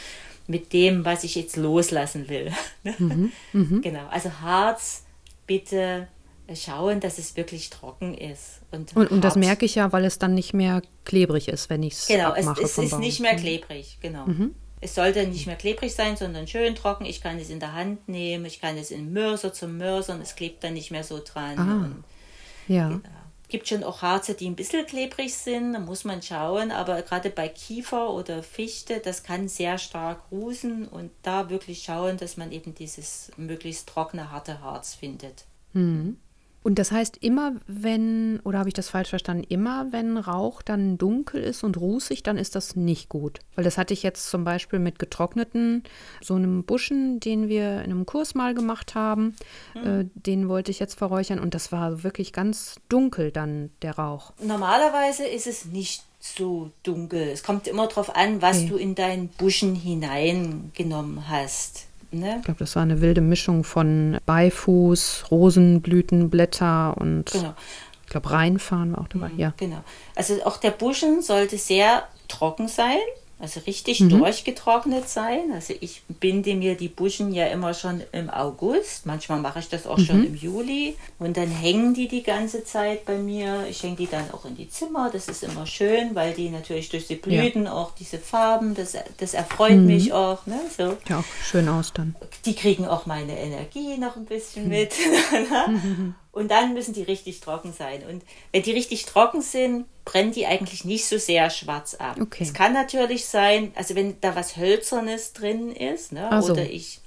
[0.47, 2.51] mit dem, was ich jetzt loslassen will.
[2.99, 3.31] Mhm.
[3.53, 3.81] Mhm.
[3.81, 4.05] Genau.
[4.09, 5.03] Also Harz,
[5.47, 6.07] bitte
[6.55, 8.61] schauen, dass es wirklich trocken ist.
[8.71, 11.83] Und, und, und, das merke ich ja, weil es dann nicht mehr klebrig ist, wenn
[11.83, 12.07] ich es.
[12.07, 14.25] Genau, es, ist nicht mehr klebrig, genau.
[14.25, 14.55] Mhm.
[14.81, 17.05] Es sollte nicht mehr klebrig sein, sondern schön trocken.
[17.05, 20.35] Ich kann es in der Hand nehmen, ich kann es in Mörser zum Mörsern, es
[20.35, 21.57] klebt dann nicht mehr so dran.
[21.57, 22.03] Ah, und,
[22.67, 22.89] ja.
[22.89, 23.01] Genau.
[23.47, 27.29] Gibt schon auch Harze, die ein bisschen klebrig sind, da muss man schauen, aber gerade
[27.29, 32.51] bei Kiefer oder Fichte, das kann sehr stark rußen und da wirklich schauen, dass man
[32.51, 35.45] eben dieses möglichst trockene, harte Harz findet.
[35.73, 36.17] Mhm.
[36.63, 40.97] Und das heißt, immer wenn, oder habe ich das falsch verstanden, immer wenn Rauch dann
[40.97, 43.39] dunkel ist und rußig, dann ist das nicht gut.
[43.55, 45.83] Weil das hatte ich jetzt zum Beispiel mit getrockneten,
[46.21, 49.35] so einem Buschen, den wir in einem Kurs mal gemacht haben,
[49.75, 50.01] mhm.
[50.01, 54.31] äh, den wollte ich jetzt verräuchern und das war wirklich ganz dunkel dann, der Rauch.
[54.41, 57.21] Normalerweise ist es nicht so dunkel.
[57.27, 58.67] Es kommt immer darauf an, was okay.
[58.69, 61.87] du in deinen Buschen hineingenommen hast.
[62.13, 62.37] Ne?
[62.39, 67.53] Ich glaube, das war eine wilde Mischung von Beifuß, Rosenblütenblätter und genau.
[68.03, 69.29] ich glaube, Reinfahren war auch dabei.
[69.29, 69.53] Mhm, ja.
[69.57, 69.83] Genau.
[70.15, 72.97] Also auch der Buschen sollte sehr trocken sein.
[73.43, 74.07] Also richtig mhm.
[74.07, 75.51] durchgetrocknet sein.
[75.53, 79.05] Also ich binde mir die Buschen ja immer schon im August.
[79.05, 80.05] Manchmal mache ich das auch mhm.
[80.05, 80.95] schon im Juli.
[81.19, 83.65] Und dann hängen die die ganze Zeit bei mir.
[83.69, 85.09] Ich hänge die dann auch in die Zimmer.
[85.11, 87.73] Das ist immer schön, weil die natürlich durch die Blüten ja.
[87.73, 89.87] auch diese Farben, das, das erfreut mhm.
[89.87, 90.45] mich auch.
[90.45, 90.61] Ne?
[90.77, 90.95] So.
[91.09, 92.15] Ja, auch schön aus dann.
[92.45, 94.69] Die kriegen auch meine Energie noch ein bisschen mhm.
[94.69, 94.93] mit.
[96.33, 98.01] Und dann müssen die richtig trocken sein.
[98.09, 102.17] Und wenn die richtig trocken sind, brennen die eigentlich nicht so sehr schwarz ab.
[102.19, 102.43] Okay.
[102.43, 106.53] Es kann natürlich sein, also wenn da was Hölzernes drin ist, ne, so.
[106.53, 107.01] oder ich,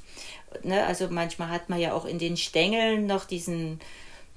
[0.62, 3.80] ne, also manchmal hat man ja auch in den Stängeln noch diesen,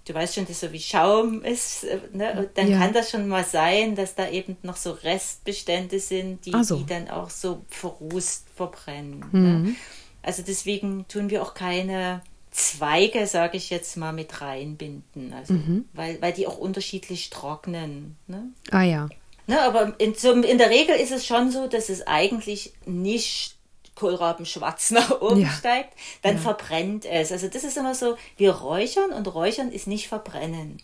[0.06, 2.80] du weißt schon, das so wie Schaum ist, äh, ne, dann ja.
[2.80, 6.78] kann das schon mal sein, dass da eben noch so Restbestände sind, die, so.
[6.78, 9.20] die dann auch so verrußt verbrennen.
[9.32, 9.40] Ne.
[9.40, 9.64] Mhm.
[9.66, 9.76] Ne?
[10.24, 15.34] Also deswegen tun wir auch keine Zweige, sage ich jetzt mal, mit reinbinden.
[15.34, 15.86] Also, mhm.
[15.94, 18.18] weil, weil die auch unterschiedlich trocknen.
[18.28, 18.50] Ne?
[18.72, 19.10] Ah ja.
[19.48, 23.56] Ne, aber in, so, in der Regel ist es schon so, dass es eigentlich nicht
[23.96, 25.50] Kohlrabenschwarz nach oben ja.
[25.50, 26.42] steigt, dann ja.
[26.42, 27.32] verbrennt es.
[27.32, 30.82] Also das ist immer so, wir räuchern und räuchern ist nicht verbrennen.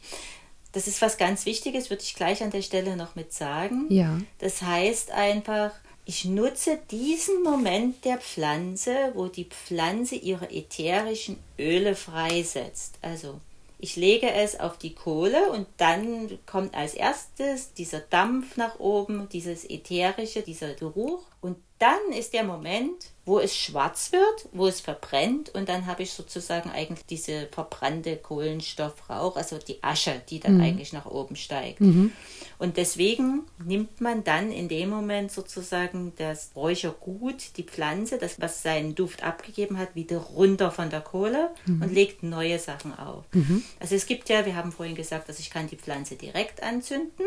[0.73, 3.85] Das ist was ganz Wichtiges, würde ich gleich an der Stelle noch mit sagen.
[3.89, 4.19] Ja.
[4.39, 5.71] Das heißt einfach,
[6.05, 12.99] ich nutze diesen Moment der Pflanze, wo die Pflanze ihre ätherischen Öle freisetzt.
[13.01, 13.39] Also
[13.79, 19.27] ich lege es auf die Kohle und dann kommt als erstes dieser Dampf nach oben,
[19.29, 21.23] dieses ätherische, dieser Geruch.
[21.41, 26.03] Und dann ist der Moment, wo es schwarz wird, wo es verbrennt und dann habe
[26.03, 30.61] ich sozusagen eigentlich diese verbrannte Kohlenstoffrauch, also die Asche, die dann mhm.
[30.61, 31.81] eigentlich nach oben steigt.
[31.81, 32.13] Mhm.
[32.59, 38.61] Und deswegen nimmt man dann in dem Moment sozusagen das Räuchergut, die Pflanze, das was
[38.61, 41.81] seinen Duft abgegeben hat, wieder runter von der Kohle mhm.
[41.81, 43.25] und legt neue Sachen auf.
[43.33, 43.63] Mhm.
[43.79, 47.25] Also es gibt ja, wir haben vorhin gesagt, dass ich kann die Pflanze direkt anzünden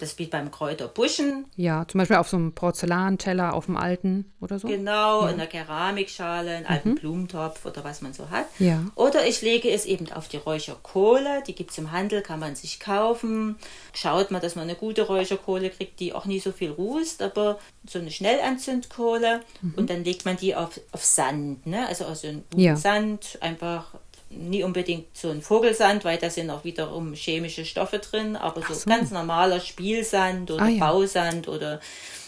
[0.00, 1.46] das wie beim Kräuterbuschen.
[1.56, 4.68] Ja, zum Beispiel auf so einem Porzellanteller, auf dem alten oder so.
[4.68, 5.28] Genau, ja.
[5.28, 6.70] in einer Keramikschale, einen mhm.
[6.70, 8.46] alten Blumentopf oder was man so hat.
[8.58, 8.84] Ja.
[8.94, 12.54] Oder ich lege es eben auf die Räucherkohle, die gibt es im Handel, kann man
[12.54, 13.56] sich kaufen.
[13.92, 17.58] Schaut mal, dass man eine gute Räucherkohle kriegt, die auch nie so viel rußt, aber
[17.86, 19.40] so eine Schnellanzündkohle.
[19.62, 19.74] Mhm.
[19.76, 21.86] Und dann legt man die auf, auf Sand, ne?
[21.86, 22.76] also aus so einem ja.
[22.76, 23.94] Sand, einfach
[24.30, 28.74] nie unbedingt so ein Vogelsand, weil da sind auch wiederum chemische Stoffe drin, aber so,
[28.74, 28.88] so.
[28.88, 30.78] ganz normaler Spielsand oder ah, ja.
[30.78, 31.80] Bausand oder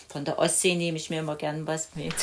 [0.08, 2.14] von der Ostsee nehme ich mir immer gern was mit.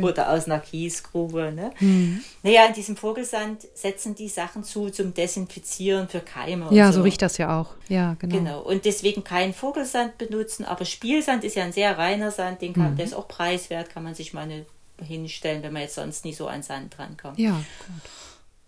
[0.02, 1.52] oder aus einer Kiesgrube.
[1.52, 1.70] Ne?
[1.78, 2.24] Mhm.
[2.42, 6.68] Naja, in diesem Vogelsand setzen die Sachen zu zum Desinfizieren für Keime.
[6.70, 6.98] Ja, so.
[6.98, 7.74] so riecht das ja auch.
[7.88, 8.36] Ja, genau.
[8.36, 8.60] Genau.
[8.62, 12.92] Und deswegen kein Vogelsand benutzen, aber Spielsand ist ja ein sehr reiner Sand, den kann,
[12.92, 12.96] mhm.
[12.96, 14.64] der ist auch preiswert, kann man sich mal eine
[15.04, 17.38] hinstellen, wenn man jetzt sonst nie so an Sand drankommt.
[17.38, 18.10] Ja, gut.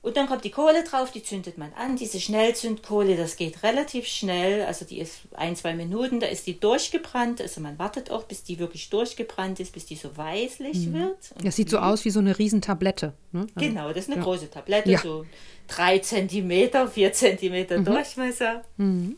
[0.00, 1.96] Und dann kommt die Kohle drauf, die zündet man an.
[1.96, 4.64] Diese Schnellzündkohle, das geht relativ schnell.
[4.64, 7.40] Also die ist ein, zwei Minuten, da ist die durchgebrannt.
[7.40, 10.94] Also man wartet auch, bis die wirklich durchgebrannt ist, bis die so weißlich mhm.
[10.94, 11.32] wird.
[11.34, 13.12] Und das sieht so aus wie so eine Riesentablette.
[13.32, 13.40] Ne?
[13.40, 14.22] Also, genau, das ist eine ja.
[14.22, 15.00] große Tablette, ja.
[15.00, 15.26] so
[15.66, 17.84] drei Zentimeter, vier Zentimeter mhm.
[17.87, 18.62] Durchmesser.
[18.76, 19.16] Mhm.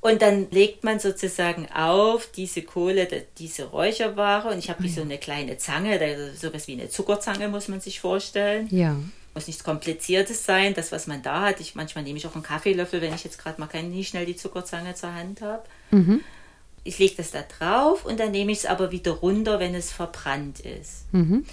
[0.00, 3.06] Und dann legt man sozusagen auf diese Kohle,
[3.38, 4.52] diese Räucherware.
[4.52, 8.00] Und ich habe wie so eine kleine Zange, sowas wie eine Zuckerzange muss man sich
[8.00, 8.68] vorstellen.
[8.70, 8.96] Ja
[9.36, 11.60] muss nichts Kompliziertes sein, das, was man da hat.
[11.60, 14.26] Ich, manchmal nehme ich auch einen Kaffeelöffel, wenn ich jetzt gerade mal keine, nie schnell
[14.26, 15.62] die Zuckerzange zur Hand habe.
[15.90, 16.22] Mhm.
[16.82, 19.92] Ich lege das da drauf und dann nehme ich es aber wieder runter, wenn es
[19.92, 21.12] verbrannt ist.
[21.12, 21.44] Mhm.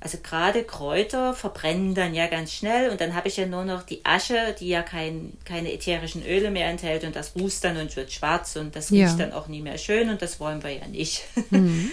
[0.00, 3.82] Also gerade Kräuter verbrennen dann ja ganz schnell und dann habe ich ja nur noch
[3.82, 7.96] die Asche, die ja kein, keine ätherischen Öle mehr enthält und das rußt dann und
[7.96, 9.26] wird schwarz und das riecht ja.
[9.26, 11.24] dann auch nie mehr schön und das wollen wir ja nicht.
[11.50, 11.90] Mhm.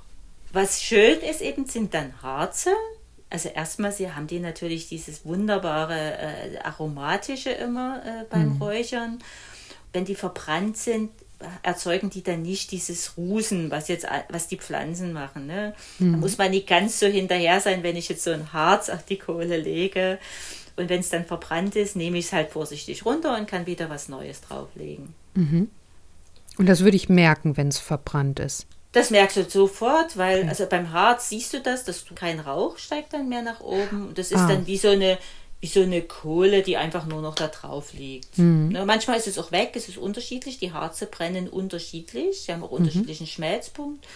[0.52, 2.70] Was schön ist eben, sind dann Harze,
[3.30, 8.62] also erstmal, sie haben die natürlich dieses wunderbare äh, aromatische immer äh, beim mhm.
[8.62, 9.18] Räuchern.
[9.92, 11.10] Wenn die verbrannt sind,
[11.62, 15.46] erzeugen die dann nicht dieses Rusen, was jetzt was die Pflanzen machen.
[15.46, 15.74] Ne?
[15.98, 16.12] Mhm.
[16.12, 19.04] Da muss man nicht ganz so hinterher sein, wenn ich jetzt so ein Harz auf
[19.04, 20.18] die Kohle lege.
[20.76, 23.90] Und wenn es dann verbrannt ist, nehme ich es halt vorsichtig runter und kann wieder
[23.90, 25.14] was Neues drauflegen.
[25.34, 25.70] Mhm.
[26.58, 28.66] Und das würde ich merken, wenn es verbrannt ist.
[28.92, 32.78] Das merkst du sofort, weil also beim Harz siehst du das, dass du kein Rauch
[32.78, 34.08] steigt dann mehr nach oben.
[34.08, 34.48] Und das ist ah.
[34.48, 35.18] dann wie so eine
[35.60, 38.38] wie so eine Kohle, die einfach nur noch da drauf liegt.
[38.38, 38.68] Mhm.
[38.68, 40.58] Ne, manchmal ist es auch weg, es ist unterschiedlich.
[40.58, 42.78] Die Harze brennen unterschiedlich, sie haben auch mhm.
[42.78, 44.06] unterschiedlichen Schmelzpunkt.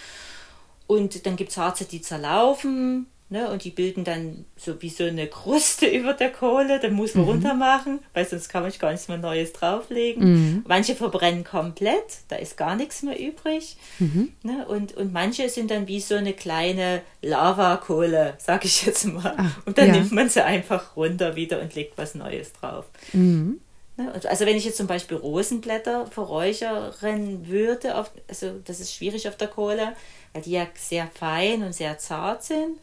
[0.87, 5.03] Und dann gibt es Harze, die zerlaufen, Ne, und die bilden dann so wie so
[5.03, 7.31] eine Kruste über der Kohle, dann muss man mhm.
[7.31, 10.23] runter machen, weil sonst kann man gar nichts mehr Neues drauflegen.
[10.23, 10.65] Mhm.
[10.69, 13.77] Manche verbrennen komplett, da ist gar nichts mehr übrig.
[13.99, 14.35] Mhm.
[14.45, 19.35] Ne, und, und manche sind dann wie so eine kleine Lavakohle, sag ich jetzt mal.
[19.37, 19.95] Ach, und dann ja.
[19.95, 22.85] nimmt man sie einfach runter wieder und legt was Neues drauf.
[23.15, 23.59] Mhm.
[23.97, 27.97] Ne, also wenn ich jetzt zum Beispiel Rosenblätter verräuchern würde,
[28.29, 29.95] also das ist schwierig auf der Kohle,
[30.33, 32.79] weil die ja sehr fein und sehr zart sind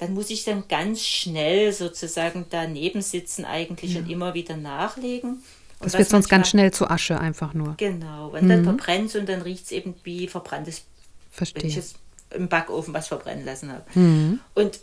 [0.00, 4.00] dann muss ich dann ganz schnell sozusagen daneben sitzen eigentlich ja.
[4.00, 5.42] und immer wieder nachlegen.
[5.78, 7.74] Und das wird sonst ganz schnell zu Asche einfach nur.
[7.76, 8.48] Genau, und mhm.
[8.48, 10.84] dann verbrennt es und dann riecht es eben wie verbranntes,
[11.30, 11.62] Verstehe.
[11.62, 11.94] wenn ich es
[12.30, 13.84] im Backofen was verbrennen lassen habe.
[13.94, 14.40] Mhm.
[14.54, 14.80] Und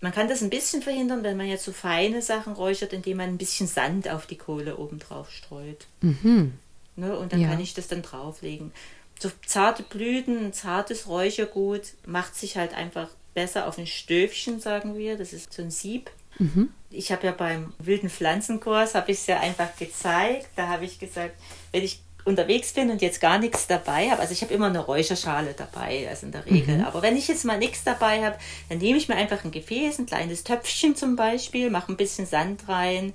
[0.00, 3.30] man kann das ein bisschen verhindern, wenn man jetzt so feine Sachen räuchert, indem man
[3.30, 5.86] ein bisschen Sand auf die Kohle oben drauf streut.
[6.02, 6.52] Mhm.
[6.94, 7.48] Ne, und dann ja.
[7.48, 8.70] kann ich das dann drauflegen.
[9.18, 15.16] So zarte Blüten, zartes Räuchergut macht sich halt einfach besser auf ein Stöfchen, sagen wir.
[15.16, 16.10] Das ist so ein Sieb.
[16.38, 16.70] Mhm.
[16.90, 20.48] Ich habe ja beim wilden Pflanzenkurs, habe ich es ja einfach gezeigt.
[20.56, 21.34] Da habe ich gesagt,
[21.72, 24.78] wenn ich unterwegs bin und jetzt gar nichts dabei habe, also ich habe immer eine
[24.78, 26.78] Räucherschale dabei, also in der Regel.
[26.78, 26.84] Mhm.
[26.84, 29.98] Aber wenn ich jetzt mal nichts dabei habe, dann nehme ich mir einfach ein Gefäß,
[29.98, 33.12] ein kleines Töpfchen zum Beispiel, mache ein bisschen Sand rein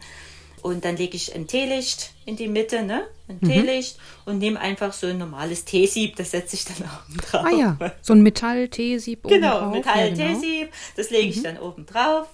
[0.62, 3.08] und dann lege ich ein Teelicht in die Mitte, ne?
[3.28, 3.48] Ein mhm.
[3.48, 6.78] Teelicht und nehme einfach so ein normales Teesieb, das setze ich dann
[7.10, 7.46] oben drauf.
[7.46, 9.74] Ah ja, so ein Metall-Teesieb oben genau, drauf.
[9.74, 10.72] Metall-Teesieb, ja, genau.
[10.96, 11.44] das lege ich mhm.
[11.44, 12.28] dann oben drauf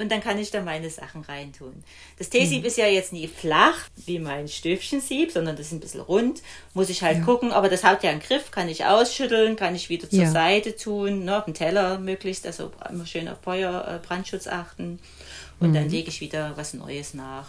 [0.00, 1.84] und dann kann ich da meine Sachen reintun.
[2.18, 2.66] Das Teesieb mhm.
[2.66, 6.42] ist ja jetzt nie flach wie mein Stöfchensieb, sondern das ist ein bisschen rund.
[6.74, 7.24] Muss ich halt ja.
[7.24, 10.30] gucken, aber das hat ja einen Griff, kann ich ausschütteln, kann ich wieder zur ja.
[10.30, 15.00] Seite tun, ne, auf den Teller möglichst, also immer schön auf Feuer, äh, Brandschutz achten
[15.60, 15.74] und mhm.
[15.74, 17.46] dann lege ich wieder was Neues nach.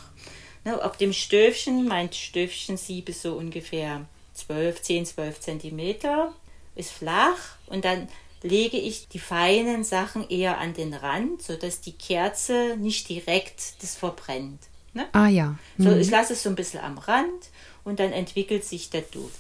[0.64, 6.34] Ne, auf dem Stöfchen, mein Stöfchensieb ist so ungefähr 12, 10, 12 Zentimeter,
[6.76, 8.08] ist flach und dann
[8.44, 13.96] lege ich die feinen Sachen eher an den Rand, sodass die Kerze nicht direkt das
[13.96, 14.60] verbrennt.
[14.94, 15.08] Ne?
[15.14, 15.58] Ah ja.
[15.78, 15.84] Mhm.
[15.84, 17.50] So, ich lasse es so ein bisschen am Rand
[17.84, 19.40] und dann entwickelt sich der Duft.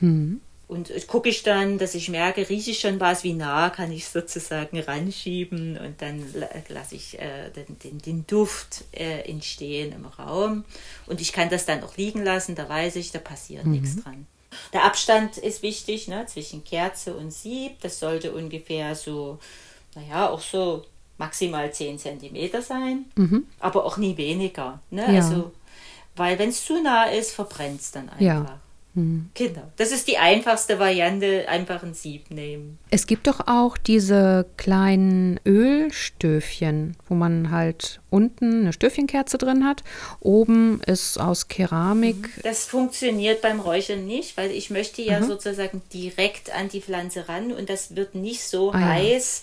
[0.00, 0.40] Mhm.
[0.68, 4.08] Und gucke ich dann, dass ich merke, rieche ich schon was, wie nah kann ich
[4.08, 6.24] sozusagen ranschieben und dann
[6.68, 10.64] lasse ich äh, den, den, den, Duft äh, entstehen im Raum.
[11.06, 13.72] Und ich kann das dann auch liegen lassen, da weiß ich, da passiert mhm.
[13.72, 14.26] nichts dran.
[14.72, 17.80] Der Abstand ist wichtig ne, zwischen Kerze und Sieb.
[17.80, 19.38] Das sollte ungefähr so,
[19.94, 20.84] naja, auch so
[21.18, 23.46] maximal 10 cm sein, mhm.
[23.60, 24.80] aber auch nie weniger.
[24.90, 25.02] Ne?
[25.02, 25.20] Ja.
[25.20, 25.52] Also,
[26.16, 28.20] weil wenn es zu nah ist, verbrennt es dann einfach.
[28.20, 28.60] Ja.
[28.96, 29.30] Mhm.
[29.34, 29.70] Genau.
[29.76, 32.78] Das ist die einfachste Variante, einfach ein Sieb nehmen.
[32.90, 39.84] Es gibt doch auch diese kleinen Ölstöfchen, wo man halt unten eine Stöfchenkerze drin hat.
[40.20, 42.16] Oben ist aus Keramik.
[42.16, 42.42] Mhm.
[42.42, 45.26] Das funktioniert beim Räuchern nicht, weil ich möchte ja mhm.
[45.26, 49.42] sozusagen direkt an die Pflanze ran und das wird nicht so ah, heiß,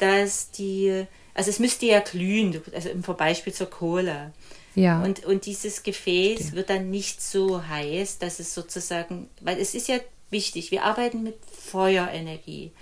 [0.00, 0.06] ja.
[0.06, 4.32] dass die, also es müsste ja glühen, also im Beispiel zur Kohle.
[4.74, 5.02] Ja.
[5.02, 6.56] Und, und dieses Gefäß Verstehe.
[6.56, 9.98] wird dann nicht so heiß, dass es sozusagen, weil es ist ja
[10.30, 12.72] wichtig, wir arbeiten mit Feuerenergie.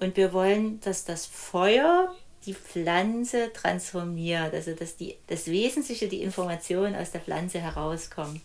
[0.00, 2.14] Und wir wollen, dass das Feuer
[2.46, 8.40] die Pflanze transformiert, also dass die, das Wesentliche, die Information aus der Pflanze herauskommt.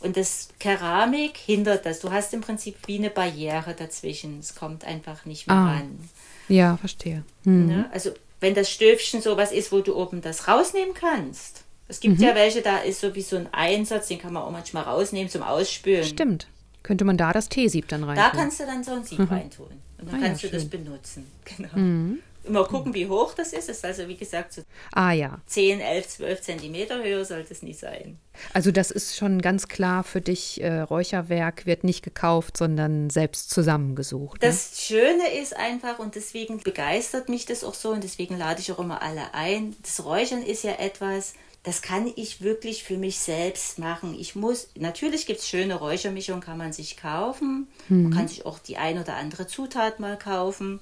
[0.00, 2.00] Und das Keramik hindert das.
[2.00, 4.38] Du hast im Prinzip wie eine Barriere dazwischen.
[4.38, 5.76] Es kommt einfach nicht mehr ah.
[5.76, 6.08] ran.
[6.48, 7.24] Ja, verstehe.
[7.44, 7.66] Mhm.
[7.66, 7.90] Ne?
[7.92, 8.10] Also
[8.40, 11.63] wenn das Stöfchen sowas ist, wo du oben das rausnehmen kannst,
[11.94, 12.24] es gibt mhm.
[12.24, 15.30] ja welche, da ist so wie so ein Einsatz, den kann man auch manchmal rausnehmen
[15.30, 16.02] zum Ausspülen.
[16.02, 16.48] Stimmt.
[16.82, 18.16] Könnte man da das Teesieb dann rein?
[18.16, 19.26] Da kannst du dann so ein Sieb mhm.
[19.26, 19.68] reintun.
[19.98, 20.70] Und dann ah, kannst ja, du schön.
[20.70, 21.26] das benutzen.
[21.56, 21.76] Genau.
[21.76, 22.18] Mhm.
[22.42, 23.70] Immer gucken, wie hoch das ist.
[23.70, 25.38] Das ist also, wie gesagt, so ah, ja.
[25.46, 28.18] 10, 11, 12 Zentimeter höher sollte es nie sein.
[28.52, 33.48] Also das ist schon ganz klar für dich, äh, Räucherwerk wird nicht gekauft, sondern selbst
[33.48, 34.42] zusammengesucht.
[34.42, 34.48] Ne?
[34.48, 38.70] Das Schöne ist einfach, und deswegen begeistert mich das auch so, und deswegen lade ich
[38.72, 41.32] auch immer alle ein, das Räuchern ist ja etwas,
[41.64, 44.14] das kann ich wirklich für mich selbst machen.
[44.18, 47.68] Ich muss, natürlich gibt es schöne Räuchermischungen, kann man sich kaufen.
[47.88, 48.04] Mhm.
[48.04, 50.80] Man kann sich auch die ein oder andere Zutat mal kaufen.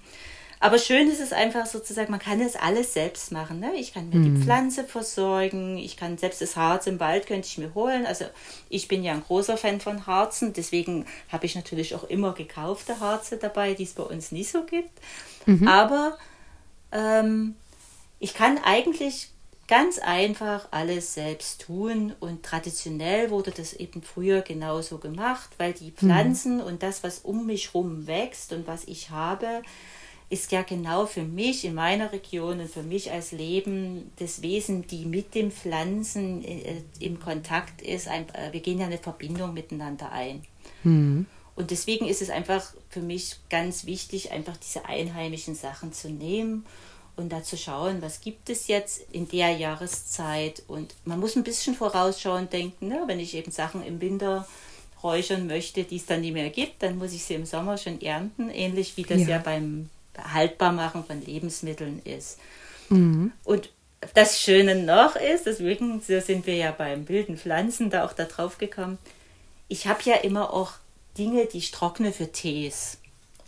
[0.58, 3.60] Aber schön ist es einfach sozusagen, man kann das alles selbst machen.
[3.60, 3.74] Ne?
[3.76, 4.36] Ich kann mir mhm.
[4.36, 8.04] die Pflanze versorgen, ich kann selbst das Harz im Wald könnte ich mir holen.
[8.04, 8.24] Also
[8.68, 12.98] ich bin ja ein großer Fan von Harzen, deswegen habe ich natürlich auch immer gekaufte
[12.98, 14.90] Harze dabei, die es bei uns nicht so gibt.
[15.46, 15.66] Mhm.
[15.66, 16.18] Aber
[16.90, 17.54] ähm,
[18.18, 19.30] ich kann eigentlich
[19.68, 25.92] ganz einfach alles selbst tun und traditionell wurde das eben früher genauso gemacht, weil die
[25.92, 26.64] Pflanzen mhm.
[26.64, 29.62] und das, was um mich herum wächst und was ich habe,
[30.30, 34.86] ist ja genau für mich in meiner Region und für mich als Leben das Wesen,
[34.86, 38.08] die mit den Pflanzen äh, im Kontakt ist.
[38.08, 40.42] Ein, äh, wir gehen ja eine Verbindung miteinander ein.
[40.84, 41.26] Mhm.
[41.54, 46.64] Und deswegen ist es einfach für mich ganz wichtig, einfach diese einheimischen Sachen zu nehmen
[47.16, 50.62] und da zu schauen, was gibt es jetzt in der Jahreszeit.
[50.66, 53.02] Und man muss ein bisschen vorausschauend denken, ne?
[53.06, 54.46] wenn ich eben Sachen im Winter
[55.02, 58.00] räuchern möchte, die es dann nicht mehr gibt, dann muss ich sie im Sommer schon
[58.00, 62.38] ernten, ähnlich wie das ja, ja beim Haltbarmachen von Lebensmitteln ist.
[62.88, 63.32] Mhm.
[63.44, 63.70] Und
[64.14, 68.24] das Schöne noch ist, deswegen so sind wir ja beim wilden Pflanzen da auch da
[68.24, 68.98] drauf gekommen,
[69.68, 70.72] ich habe ja immer auch
[71.16, 72.98] Dinge, die ich trockne für Tees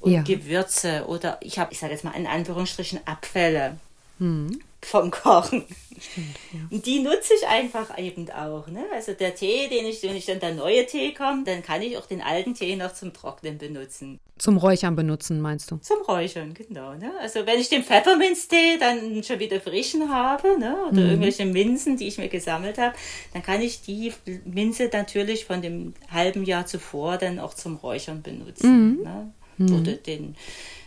[0.05, 0.23] und ja.
[0.23, 3.79] Gewürze oder ich habe, ich sage jetzt mal in Anführungsstrichen Abfälle
[4.19, 4.61] hm.
[4.83, 5.65] vom Kochen.
[5.99, 6.61] Stimmt, ja.
[6.71, 8.67] Und die nutze ich einfach eben auch.
[8.67, 8.85] Ne?
[8.93, 11.97] Also der Tee, den ich, wenn ich dann der neue Tee kommt, dann kann ich
[11.97, 14.19] auch den alten Tee noch zum Trocknen benutzen.
[14.37, 15.77] Zum Räuchern benutzen, meinst du?
[15.79, 16.95] Zum Räuchern, genau.
[16.95, 17.13] Ne?
[17.21, 20.77] Also wenn ich den Pfefferminztee dann schon wieder frischen habe, ne?
[20.91, 21.11] oder mhm.
[21.11, 22.95] irgendwelche Minzen, die ich mir gesammelt habe,
[23.33, 24.13] dann kann ich die
[24.45, 28.99] Minze natürlich von dem halben Jahr zuvor dann auch zum Räuchern benutzen.
[28.99, 29.03] Mhm.
[29.05, 29.33] Ne?
[29.59, 29.81] Mhm.
[29.81, 30.37] oder den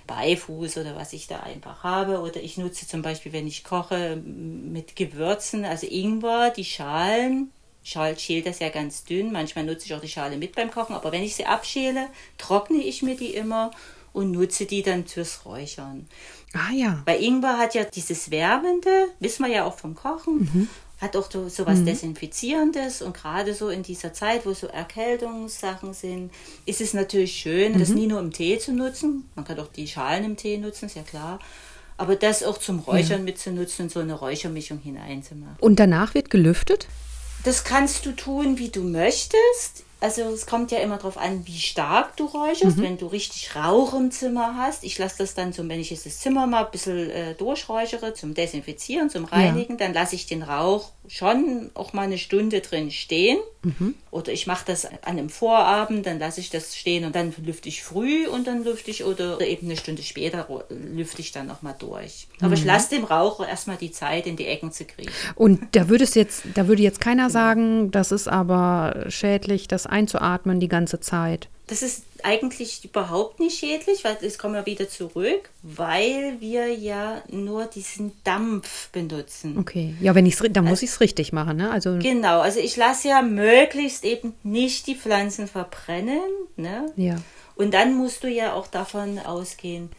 [0.07, 2.21] Beifuß oder was ich da einfach habe.
[2.21, 7.51] Oder ich nutze zum Beispiel, wenn ich koche, mit Gewürzen, also Ingwer, die Schalen.
[7.83, 9.31] Schal schält das ja ganz dünn.
[9.31, 10.95] Manchmal nutze ich auch die Schale mit beim Kochen.
[10.95, 13.71] Aber wenn ich sie abschäle, trockne ich mir die immer
[14.13, 16.07] und nutze die dann fürs Räuchern.
[16.53, 17.01] Ah ja.
[17.05, 20.37] Weil Ingwer hat ja dieses Wärmende, wissen wir ja auch vom Kochen.
[20.39, 21.85] Mhm hat auch so, so was mhm.
[21.85, 26.31] Desinfizierendes und gerade so in dieser Zeit, wo so Erkältungssachen sind,
[26.65, 27.79] ist es natürlich schön, mhm.
[27.79, 29.29] das nie nur im Tee zu nutzen.
[29.35, 31.39] Man kann auch die Schalen im Tee nutzen, ist ja klar.
[31.97, 33.25] Aber das auch zum Räuchern ja.
[33.25, 35.57] mitzunutzen und so eine Räuchermischung hineinzumachen.
[35.59, 36.87] Und danach wird gelüftet?
[37.43, 39.83] Das kannst du tun, wie du möchtest.
[39.99, 42.77] also es kommt ja immer darauf an, wie stark du räucherst.
[42.77, 42.81] Mhm.
[42.81, 46.05] Wenn du richtig Rauch im Zimmer hast, ich lasse das dann so, wenn ich jetzt
[46.05, 49.85] das Zimmer mal ein bisschen äh, durchräuchere zum Desinfizieren, zum Reinigen, ja.
[49.85, 53.37] dann lasse ich den Rauch schon auch mal eine Stunde drin stehen.
[53.63, 53.95] Mhm.
[54.11, 57.69] Oder ich mache das an einem Vorabend, dann lasse ich das stehen und dann lüfte
[57.69, 61.75] ich früh und dann lüfte ich oder eben eine Stunde später lüfte ich dann nochmal
[61.77, 62.27] durch.
[62.39, 62.53] Aber mhm.
[62.53, 65.11] ich lasse dem Rauch erstmal die Zeit, in die Ecken zu kriegen.
[65.35, 69.85] Und da würde es jetzt, da würde jetzt keiner sagen, das ist aber schädlich, das
[69.85, 71.49] einzuatmen die ganze Zeit.
[71.67, 77.21] Das ist eigentlich überhaupt nicht schädlich, weil es kommen wir wieder zurück, weil wir ja
[77.29, 79.57] nur diesen Dampf benutzen.
[79.57, 81.71] Okay, ja, wenn ich dann muss ich es richtig machen, ne?
[81.71, 86.21] Also genau, also ich lasse ja möglichst eben nicht die Pflanzen verbrennen,
[86.55, 86.91] ne?
[86.95, 87.15] Ja.
[87.55, 89.89] Und dann musst du ja auch davon ausgehen,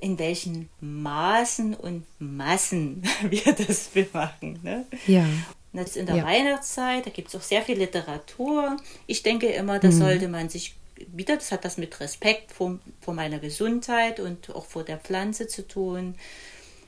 [0.00, 4.58] in welchen Maßen und Massen wir das machen.
[4.62, 4.86] Ne?
[5.06, 5.26] Ja.
[5.72, 6.24] Das ist in der ja.
[6.24, 8.76] Weihnachtszeit, da gibt es auch sehr viel Literatur.
[9.06, 9.92] Ich denke immer, da mhm.
[9.92, 10.74] sollte man sich
[11.08, 15.46] wieder, das hat das mit Respekt vor, vor meiner Gesundheit und auch vor der Pflanze
[15.46, 16.14] zu tun.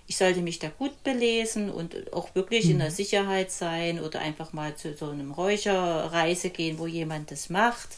[0.06, 2.72] Ich sollte mich da gut belesen und auch wirklich mhm.
[2.72, 7.48] in der Sicherheit sein oder einfach mal zu so einem Räucherreise gehen, wo jemand das
[7.50, 7.88] macht.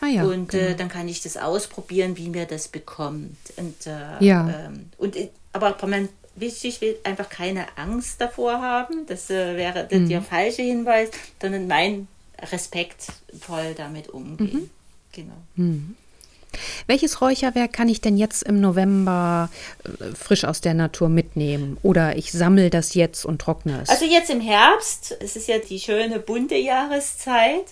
[0.00, 0.70] Ah ja, und äh, genau.
[0.70, 3.36] äh, dann kann ich das ausprobieren, wie mir das bekommt.
[3.56, 4.66] Und, äh, ja.
[4.66, 9.06] Ähm, und, äh, aber man, wichtig will einfach keine Angst davor haben.
[9.06, 10.08] Das äh, wäre mhm.
[10.08, 12.08] der falsche Hinweis, sondern mein
[12.50, 14.52] respektvoll damit umgehen.
[14.52, 14.70] Mhm.
[15.14, 15.36] Genau.
[15.56, 15.96] Mhm.
[16.86, 19.50] Welches Räucherwerk kann ich denn jetzt im November
[19.84, 21.78] äh, frisch aus der Natur mitnehmen?
[21.82, 23.88] Oder ich sammle das jetzt und trockne es?
[23.88, 27.66] Also jetzt im Herbst, es ist ja die schöne bunte Jahreszeit.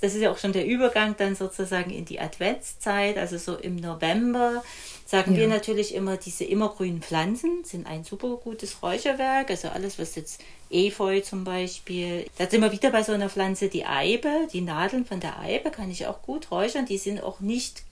[0.00, 3.76] Das ist ja auch schon der Übergang dann sozusagen in die Adventszeit, also so im
[3.76, 4.62] November
[5.08, 5.40] sagen ja.
[5.40, 9.48] wir natürlich immer, diese immergrünen Pflanzen sind ein super gutes Räucherwerk.
[9.48, 12.26] Also alles, was jetzt Efeu zum Beispiel.
[12.36, 14.28] Da sind wir wieder bei so einer Pflanze, die Eibe.
[14.52, 16.84] Die Nadeln von der Eibe kann ich auch gut räuchern.
[16.84, 17.84] Die sind auch nicht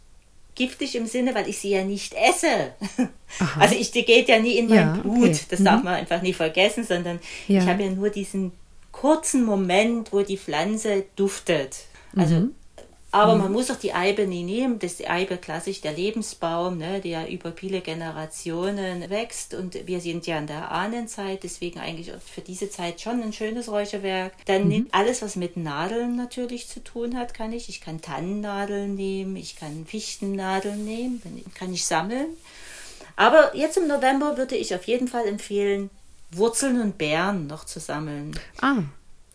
[0.57, 2.75] giftig im Sinne, weil ich sie ja nicht esse.
[3.39, 3.61] Aha.
[3.61, 5.17] Also ich, die geht ja nie in mein ja, Blut.
[5.17, 5.41] Okay.
[5.49, 5.64] Das mhm.
[5.64, 7.62] darf man einfach nie vergessen, sondern ja.
[7.62, 8.53] ich habe ja nur diesen
[8.93, 11.85] kurzen Moment, wo die Pflanze duftet.
[12.14, 12.55] Also mhm.
[13.13, 13.43] Aber mhm.
[13.43, 14.79] man muss auch die Eibe nie nehmen.
[14.79, 19.55] Das ist die Eibe klassisch der Lebensbaum, ne, der über viele Generationen wächst.
[19.55, 23.71] Und wir sind ja in der Ahnenzeit, deswegen eigentlich für diese Zeit schon ein schönes
[23.71, 24.33] Räucherwerk.
[24.47, 24.89] Dann mhm.
[24.93, 27.69] alles, was mit Nadeln natürlich zu tun hat, kann ich.
[27.69, 31.23] Ich kann Tannennadeln nehmen, ich kann Fichtennadeln nehmen,
[31.55, 32.29] kann ich sammeln.
[33.15, 35.91] Aber jetzt im November würde ich auf jeden Fall empfehlen,
[36.33, 38.39] Wurzeln und Beeren noch zu sammeln.
[38.61, 38.83] Ah.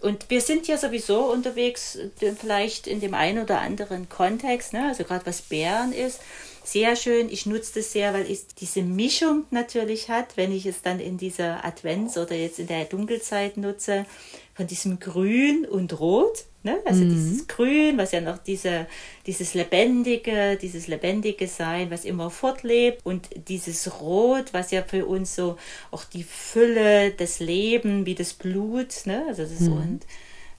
[0.02, 4.88] Und wir sind ja sowieso unterwegs, äh, vielleicht in dem einen oder anderen Kontext, ne?
[4.88, 6.20] also gerade was Bären ist.
[6.64, 10.82] Sehr schön, ich nutze das sehr, weil es diese Mischung natürlich hat, wenn ich es
[10.84, 14.06] dann in dieser Advents- oder jetzt in der Dunkelzeit nutze,
[14.54, 16.46] von diesem Grün und Rot.
[16.64, 16.78] Ne?
[16.86, 17.10] Also mhm.
[17.10, 18.86] dieses Grün, was ja noch diese,
[19.26, 25.36] dieses lebendige, dieses lebendige Sein, was immer fortlebt und dieses Rot, was ja für uns
[25.36, 25.58] so
[25.90, 29.26] auch die Fülle des Lebens, wie das Blut, ne?
[29.28, 29.74] Also das mhm.
[29.74, 30.06] und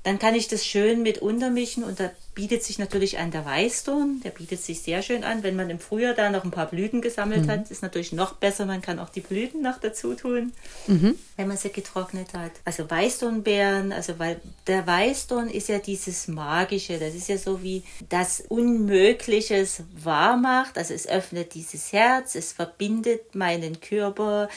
[0.04, 4.20] dann kann ich das schön mit untermischen und da bietet sich natürlich an der Weißdorn,
[4.24, 5.42] der bietet sich sehr schön an.
[5.42, 7.50] Wenn man im Frühjahr da noch ein paar Blüten gesammelt mhm.
[7.50, 8.64] hat, ist natürlich noch besser.
[8.64, 10.52] Man kann auch die Blüten noch dazu tun,
[10.86, 11.14] mhm.
[11.36, 12.52] wenn man sie getrocknet hat.
[12.64, 17.82] Also Weißdornbeeren, also weil der Weißdorn ist ja dieses Magische, das ist ja so wie
[18.08, 20.78] das Unmögliches wahr macht.
[20.78, 24.48] Also es öffnet dieses Herz, es verbindet meinen Körper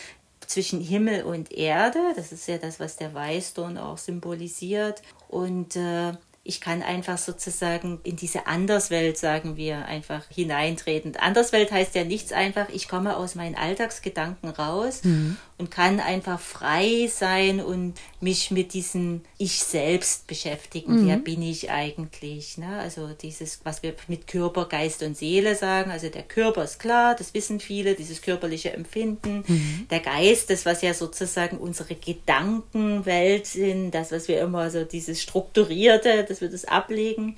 [0.47, 1.99] zwischen Himmel und Erde.
[2.15, 5.01] Das ist ja das, was der Weißdorn auch symbolisiert.
[5.27, 6.13] Und äh,
[6.47, 11.15] ich kann einfach sozusagen in diese Anderswelt, sagen wir, einfach hineintreten.
[11.15, 15.37] Anderswelt heißt ja nichts einfach, ich komme aus meinen Alltagsgedanken raus mhm.
[15.57, 21.01] und kann einfach frei sein und mich mit diesem Ich selbst beschäftigen.
[21.01, 21.07] Mhm.
[21.07, 22.59] Wer bin ich eigentlich?
[22.59, 22.77] Ne?
[22.77, 25.89] Also dieses, was wir mit Körper, Geist und Seele sagen.
[25.89, 29.43] Also der Körper ist klar, das wissen viele, dieses körperliche Empfinden.
[29.47, 29.87] Mhm.
[29.89, 35.23] Der Geist, das was ja sozusagen unsere Gedankenwelt sind, das was wir immer so dieses
[35.23, 37.37] strukturierte, das dass wir das ablegen.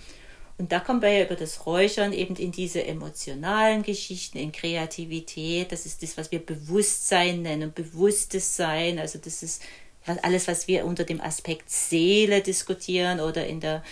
[0.58, 5.72] Und da kommen wir ja über das Räuchern eben in diese emotionalen Geschichten, in Kreativität.
[5.72, 8.98] Das ist das, was wir Bewusstsein nennen, bewusstes Sein.
[8.98, 9.62] Also das ist
[10.24, 13.84] alles, was wir unter dem Aspekt Seele diskutieren oder in der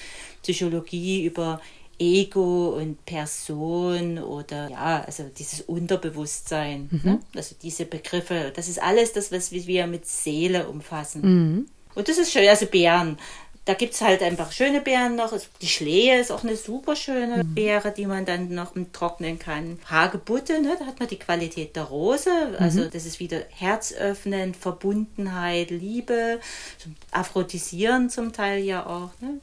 [0.41, 1.61] Psychologie über
[1.99, 6.89] Ego und Person oder ja, also dieses Unterbewusstsein.
[6.91, 7.01] Mhm.
[7.03, 7.19] Ne?
[7.35, 11.21] Also diese Begriffe, das ist alles das, was wir mit Seele umfassen.
[11.21, 11.65] Mhm.
[11.93, 13.17] Und das ist schön, also Bären
[13.66, 15.34] da gibt es halt einfach schöne Beeren noch.
[15.59, 17.55] Die Schlehe ist auch eine super schöne mhm.
[17.55, 19.80] Beere, die man dann noch trocknen kann.
[19.89, 22.30] Hagebutte, ne, da hat man die Qualität der Rose.
[22.59, 22.91] Also mhm.
[22.91, 26.39] das ist wieder herzöffnend, Verbundenheit, Liebe,
[27.09, 29.09] aphrodisieren zum Teil ja auch.
[29.20, 29.39] Ne?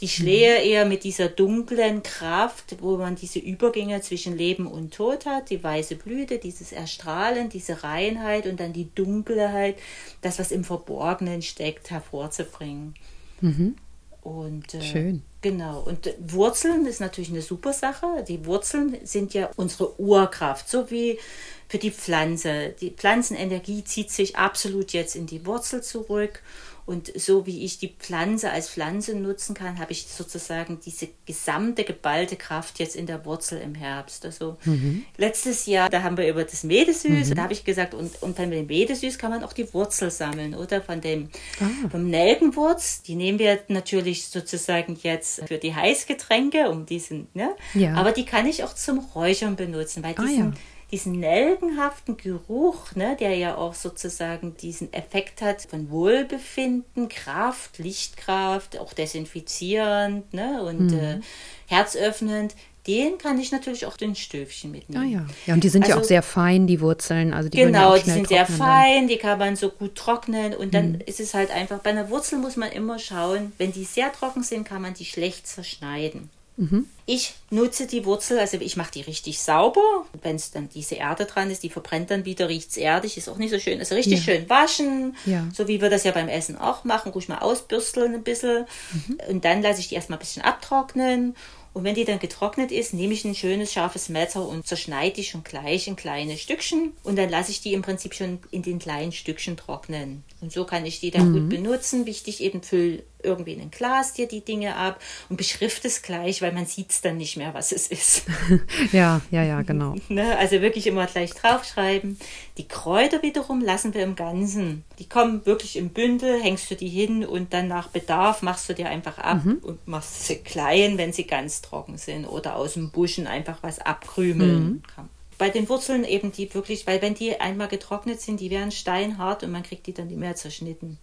[0.00, 5.26] Die Schlehe eher mit dieser dunklen Kraft, wo man diese Übergänge zwischen Leben und Tod
[5.26, 9.76] hat, die weiße Blüte, dieses Erstrahlen, diese Reinheit und dann die Dunkelheit,
[10.20, 12.94] das, was im Verborgenen steckt, hervorzubringen.
[13.40, 13.76] Mhm.
[14.22, 15.22] Und, äh, Schön.
[15.40, 15.80] Genau.
[15.80, 18.24] Und Wurzeln ist natürlich eine super Sache.
[18.26, 21.20] Die Wurzeln sind ja unsere Urkraft, so wie
[21.68, 22.74] für die Pflanze.
[22.80, 26.42] Die Pflanzenenergie zieht sich absolut jetzt in die Wurzel zurück.
[26.86, 31.82] Und so wie ich die Pflanze als Pflanze nutzen kann, habe ich sozusagen diese gesamte
[31.82, 34.24] geballte Kraft jetzt in der Wurzel im Herbst.
[34.24, 35.04] Also mhm.
[35.16, 37.34] letztes Jahr, da haben wir über das Medesüß mhm.
[37.34, 40.54] da habe ich gesagt, und, und bei dem Medesüß kann man auch die Wurzel sammeln,
[40.54, 40.80] oder?
[40.80, 41.28] Von dem
[41.60, 41.88] ah.
[41.90, 47.56] vom Nelkenwurz, die nehmen wir natürlich sozusagen jetzt für die Heißgetränke, um diesen, ne?
[47.74, 47.94] Ja.
[47.94, 50.52] Aber die kann ich auch zum Räuchern benutzen, weil diesen ah, ja
[50.92, 58.78] diesen nelkenhaften Geruch, ne, der ja auch sozusagen diesen Effekt hat von Wohlbefinden, Kraft, Lichtkraft,
[58.78, 60.98] auch desinfizierend ne, und mhm.
[60.98, 61.20] äh,
[61.66, 62.54] herzöffnend,
[62.86, 65.02] den kann ich natürlich auch den Stöfchen mitnehmen.
[65.02, 65.26] Ah ja.
[65.46, 67.34] ja, und die sind also, ja auch sehr fein, die Wurzeln.
[67.34, 69.08] Also die genau, ja die sind sehr fein, dann.
[69.08, 70.54] die kann man so gut trocknen.
[70.54, 71.00] Und dann mhm.
[71.04, 74.44] ist es halt einfach, bei einer Wurzel muss man immer schauen, wenn die sehr trocken
[74.44, 76.30] sind, kann man die schlecht zerschneiden.
[76.56, 76.86] Mhm.
[77.04, 80.06] Ich nutze die Wurzel, also ich mache die richtig sauber.
[80.22, 83.28] Wenn es dann diese Erde dran ist, die verbrennt dann wieder, riecht es erdig, ist
[83.28, 83.78] auch nicht so schön.
[83.78, 84.34] Also richtig ja.
[84.34, 85.46] schön waschen, ja.
[85.54, 88.66] so wie wir das ja beim Essen auch machen, ruhig mal ausbürsteln ein bisschen.
[88.92, 89.18] Mhm.
[89.28, 91.34] Und dann lasse ich die erstmal ein bisschen abtrocknen
[91.76, 95.24] und wenn die dann getrocknet ist, nehme ich ein schönes scharfes Messer und zerschneide die
[95.24, 98.78] schon gleich in kleine Stückchen und dann lasse ich die im Prinzip schon in den
[98.78, 100.24] kleinen Stückchen trocknen.
[100.40, 101.34] Und so kann ich die dann mhm.
[101.34, 102.06] gut benutzen.
[102.06, 106.42] Wichtig eben füll irgendwie in ein Glas dir die Dinge ab und beschrift es gleich,
[106.42, 108.22] weil man sieht es dann nicht mehr, was es ist.
[108.92, 109.94] ja, ja, ja, genau.
[110.08, 110.36] ne?
[110.38, 112.18] Also wirklich immer gleich draufschreiben.
[112.58, 114.84] Die Kräuter wiederum lassen wir im Ganzen.
[114.98, 118.74] Die kommen wirklich im Bündel, hängst du die hin und dann nach Bedarf machst du
[118.74, 119.58] dir einfach ab mhm.
[119.62, 123.78] und machst sie klein, wenn sie ganz trocken sind oder aus dem Buschen einfach was
[123.78, 124.82] abkrümeln mhm.
[124.94, 125.08] kann
[125.38, 129.42] bei den Wurzeln eben die wirklich, weil wenn die einmal getrocknet sind, die werden steinhart
[129.42, 130.98] und man kriegt die dann nicht mehr zerschnitten.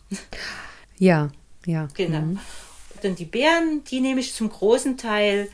[0.97, 1.31] Ja,
[1.65, 1.87] ja.
[1.93, 2.21] Genau.
[2.21, 2.39] Mhm.
[3.01, 5.49] Dann die Beeren, die nehme ich zum großen Teil,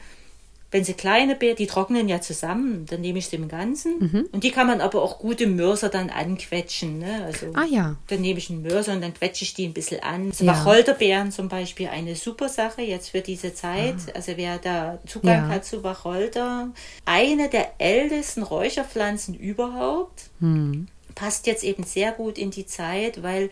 [0.71, 3.97] wenn sie kleine Beeren, die trocknen ja zusammen, dann nehme ich sie im Ganzen.
[3.99, 4.29] Mhm.
[4.31, 6.99] Und die kann man aber auch gut im Mörser dann anquetschen.
[6.99, 7.23] Ne?
[7.25, 7.95] Also, ah ja.
[8.07, 10.27] Dann nehme ich einen Mörser und dann quetsche ich die ein bisschen an.
[10.27, 10.53] Also ja.
[10.53, 13.95] Wacholderbeeren zum Beispiel eine super Sache jetzt für diese Zeit.
[14.09, 14.11] Ah.
[14.15, 15.47] Also wer da Zugang ja.
[15.47, 16.69] hat zu Wacholder,
[17.05, 20.29] eine der ältesten Räucherpflanzen überhaupt.
[20.39, 20.87] Mhm.
[21.15, 23.49] Passt jetzt eben sehr gut in die Zeit, weil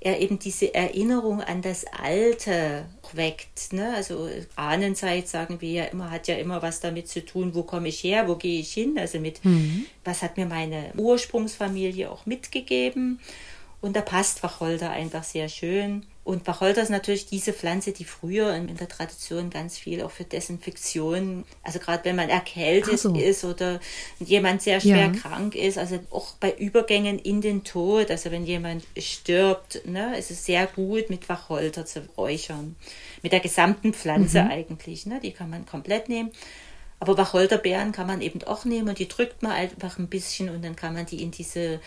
[0.00, 3.72] er eben diese Erinnerung an das Alte weckt.
[3.72, 3.94] Ne?
[3.94, 7.88] Also Ahnenzeit, sagen wir ja immer, hat ja immer was damit zu tun, wo komme
[7.88, 9.84] ich her, wo gehe ich hin, also mit, mhm.
[10.04, 13.20] was hat mir meine Ursprungsfamilie auch mitgegeben.
[13.82, 16.06] Und da passt Wacholder einfach sehr schön.
[16.22, 20.24] Und Wacholder ist natürlich diese Pflanze, die früher in der Tradition ganz viel auch für
[20.24, 23.14] Desinfektion, also gerade wenn man erkältet so.
[23.14, 23.80] ist oder
[24.18, 25.12] jemand sehr schwer ja.
[25.12, 30.30] krank ist, also auch bei Übergängen in den Tod, also wenn jemand stirbt, ne, ist
[30.30, 32.76] es sehr gut mit Wacholder zu räuchern.
[33.22, 34.50] Mit der gesamten Pflanze mhm.
[34.50, 36.30] eigentlich, ne, die kann man komplett nehmen.
[37.00, 40.62] Aber Wacholderbeeren kann man eben auch nehmen und die drückt man einfach ein bisschen und
[40.62, 41.80] dann kann man die in diese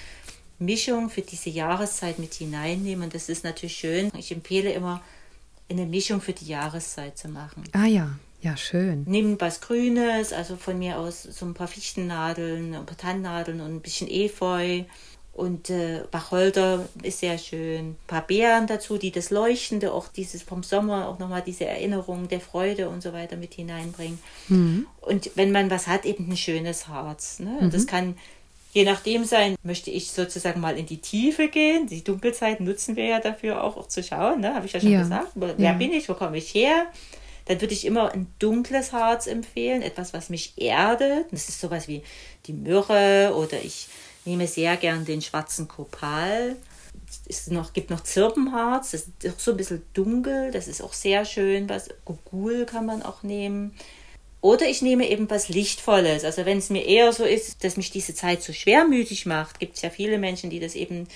[0.66, 3.06] Mischung für diese Jahreszeit mit hineinnehmen.
[3.06, 4.12] Und das ist natürlich schön.
[4.18, 5.02] Ich empfehle immer,
[5.70, 7.64] eine Mischung für die Jahreszeit zu machen.
[7.72, 8.12] Ah ja,
[8.42, 9.04] ja, schön.
[9.08, 13.76] Nimm was Grünes, also von mir aus so ein paar Fichtennadeln, ein paar Tannennadeln und
[13.76, 14.84] ein bisschen Efeu.
[15.32, 17.92] Und äh, Wacholder ist sehr schön.
[17.92, 22.28] Ein paar Beeren dazu, die das Leuchtende, auch dieses vom Sommer, auch nochmal diese Erinnerung
[22.28, 24.20] der Freude und so weiter mit hineinbringen.
[24.48, 24.86] Mhm.
[25.02, 27.40] Und wenn man was hat, eben ein schönes Harz.
[27.40, 27.58] Ne?
[27.62, 27.72] Mhm.
[27.72, 28.16] Das kann
[28.74, 31.88] je nachdem sein, möchte ich sozusagen mal in die Tiefe gehen.
[31.88, 34.56] Die Dunkelzeit nutzen wir ja dafür auch, auch zu schauen, ne?
[34.56, 35.04] habe ich ja schon ja.
[35.04, 35.32] gesagt.
[35.36, 35.74] Wer ja.
[35.74, 36.88] bin ich, wo komme ich her?
[37.46, 41.32] Dann würde ich immer ein dunkles Harz empfehlen, etwas, was mich erdet.
[41.32, 42.02] Das ist sowas wie
[42.48, 43.90] die Myrrhe oder ich
[44.26, 46.56] nehme sehr gern den schwarzen Kopal.
[47.28, 50.94] Es noch, gibt noch Zirbenharz, das ist auch so ein bisschen dunkel, das ist auch
[50.94, 51.70] sehr schön.
[51.70, 53.76] Was Gugul kann man auch nehmen.
[54.44, 56.26] Oder ich nehme eben was Lichtvolles.
[56.26, 59.78] Also wenn es mir eher so ist, dass mich diese Zeit so schwermütig macht, gibt
[59.78, 61.08] es ja viele Menschen, die das eben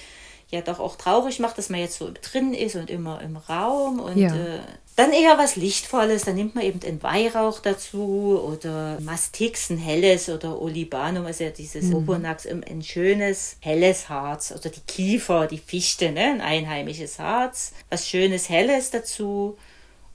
[0.50, 4.00] ja doch auch traurig macht, dass man jetzt so drin ist und immer im Raum
[4.00, 4.34] und ja.
[4.34, 4.60] äh,
[4.96, 10.30] dann eher was Lichtvolles, dann nimmt man eben den Weihrauch dazu oder Mastix, ein helles
[10.30, 11.96] oder Olibanum, also ja dieses mhm.
[11.96, 16.22] Oponax, ein schönes helles Harz oder die Kiefer, die Fichte, ne?
[16.22, 19.58] ein einheimisches Harz, was schönes helles dazu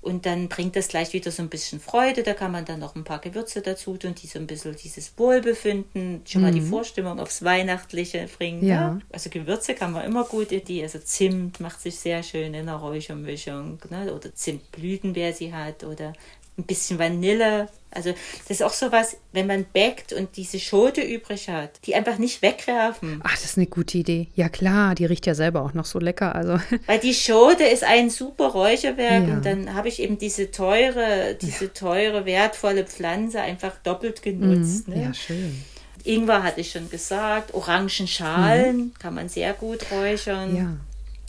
[0.02, 2.24] Und dann bringt das gleich wieder so ein bisschen Freude.
[2.24, 5.16] Da kann man dann noch ein paar Gewürze dazu tun, die so ein bisschen dieses
[5.16, 6.46] Wohlbefinden, schon mhm.
[6.46, 6.70] mal die mhm.
[6.70, 8.66] Vorstimmung aufs Weihnachtliche bringen.
[8.66, 8.74] Ja.
[8.74, 8.98] ja.
[9.12, 12.66] Also Gewürze kann man immer gut in die, also Zimt macht sich sehr schön in
[12.66, 13.78] der Räuchermischung.
[13.90, 14.12] Ne?
[14.12, 15.84] Oder Zimtblüten, wer sie hat.
[15.84, 16.14] Oder
[16.58, 17.68] ein bisschen Vanille.
[17.90, 18.14] Also
[18.48, 22.16] das ist auch so was, wenn man backt und diese Schote übrig hat, die einfach
[22.16, 23.20] nicht wegwerfen.
[23.22, 24.28] Ach, das ist eine gute Idee.
[24.34, 26.34] Ja klar, die riecht ja selber auch noch so lecker.
[26.34, 26.58] Also.
[26.86, 29.34] Weil die Schote ist ein super Räucherwerk ja.
[29.34, 31.70] und dann habe ich eben diese teure, diese ja.
[31.72, 34.88] teure, wertvolle Pflanze einfach doppelt genutzt.
[34.88, 34.94] Mhm.
[34.94, 35.02] Ne?
[35.02, 35.62] Ja, schön.
[36.04, 38.92] Ingwer hatte ich schon gesagt, Orangenschalen mhm.
[38.98, 40.56] kann man sehr gut räuchern.
[40.56, 40.76] Ja.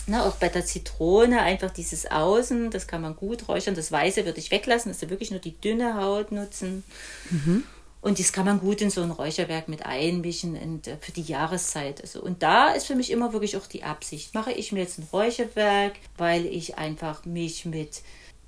[0.06, 3.74] Na, auch bei der Zitrone einfach dieses Außen, das kann man gut räuchern.
[3.74, 6.84] Das Weiße würde ich weglassen, dass wir wirklich nur die dünne Haut nutzen.
[7.30, 7.64] Mhm.
[8.01, 12.01] Und das kann man gut in so ein Räucherwerk mit einmischen und, für die Jahreszeit.
[12.01, 14.34] Also, und da ist für mich immer wirklich auch die Absicht.
[14.34, 18.01] Mache ich mir jetzt ein Räucherwerk, weil ich einfach mich mit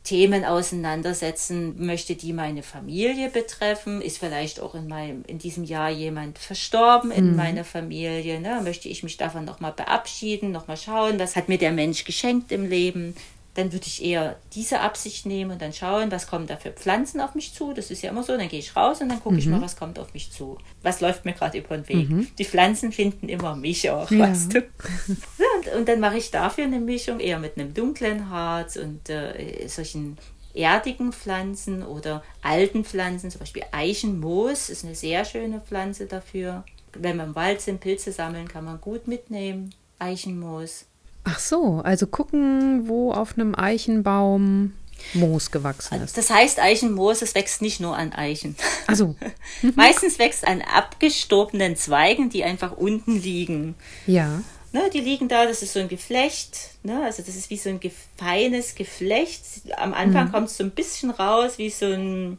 [0.05, 4.01] Themen auseinandersetzen möchte, die meine Familie betreffen.
[4.01, 7.35] Ist vielleicht auch in meinem in diesem Jahr jemand verstorben in mhm.
[7.35, 8.39] meiner Familie?
[8.39, 8.61] Ne?
[8.63, 12.69] Möchte ich mich davon nochmal verabschieden, nochmal schauen, was hat mir der Mensch geschenkt im
[12.69, 13.15] Leben?
[13.55, 17.21] Dann würde ich eher diese Absicht nehmen und dann schauen, was kommen da für Pflanzen
[17.21, 17.73] auf mich zu.
[17.73, 18.35] Das ist ja immer so.
[18.37, 19.39] Dann gehe ich raus und dann gucke mhm.
[19.39, 20.57] ich mal, was kommt auf mich zu.
[20.83, 22.09] Was läuft mir gerade über den Weg.
[22.09, 22.27] Mhm.
[22.37, 24.19] Die Pflanzen finden immer mich auch, ja.
[24.19, 24.59] weißt du.
[25.07, 29.67] und, und, dann mache ich dafür eine Mischung eher mit einem dunklen Harz und äh,
[29.67, 30.17] solchen
[30.53, 36.65] erdigen Pflanzen oder alten Pflanzen, zum Beispiel Eichenmoos ist eine sehr schöne Pflanze dafür.
[36.93, 39.73] Wenn man im Wald sind, Pilze sammeln, kann man gut mitnehmen.
[39.99, 40.85] Eichenmoos.
[41.25, 44.73] Ach so, also gucken, wo auf einem Eichenbaum
[45.13, 46.17] Moos gewachsen ist.
[46.17, 48.55] Das heißt Eichenmoos, es wächst nicht nur an Eichen.
[48.87, 49.15] Also
[49.75, 53.75] meistens wächst an abgestorbenen Zweigen, die einfach unten liegen.
[54.07, 54.41] Ja.
[54.71, 57.69] Ne, die liegen da, das ist so ein Geflecht, ne, also das ist wie so
[57.69, 57.79] ein
[58.17, 59.41] feines Geflecht.
[59.77, 60.31] Am Anfang mhm.
[60.31, 62.37] kommt es so ein bisschen raus, wie so ein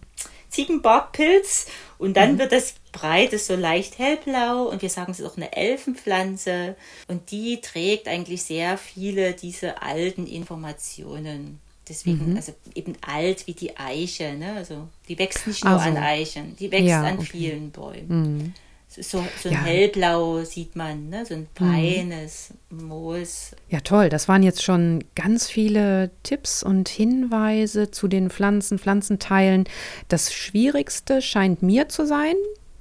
[0.51, 1.66] Ziegenbarkpilz
[1.99, 2.39] und dann mhm.
[2.39, 6.76] wird das breit, so leicht hellblau und wir sagen es ist auch eine Elfenpflanze
[7.09, 11.61] und die trägt eigentlich sehr viele diese alten Informationen.
[11.88, 12.36] Deswegen, mhm.
[12.36, 14.55] also eben alt wie die Eiche, ne?
[14.55, 17.26] Also die wächst nicht nur also, an Eichen, die wächst ja, an okay.
[17.26, 18.07] vielen Bäumen.
[18.09, 18.55] Mhm
[18.88, 19.62] so, so ein ja.
[19.62, 21.26] hellblau sieht man, ne?
[21.26, 22.86] so ein feines mhm.
[22.86, 23.53] Moos.
[23.68, 24.09] Ja, toll.
[24.09, 29.64] Das waren jetzt schon ganz viele Tipps und Hinweise zu den Pflanzen, Pflanzenteilen.
[30.09, 32.34] Das Schwierigste scheint mir zu sein,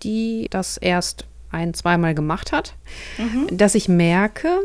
[0.05, 2.75] die das erst ein, zweimal gemacht hat,
[3.17, 3.47] mhm.
[3.57, 4.59] dass ich merke,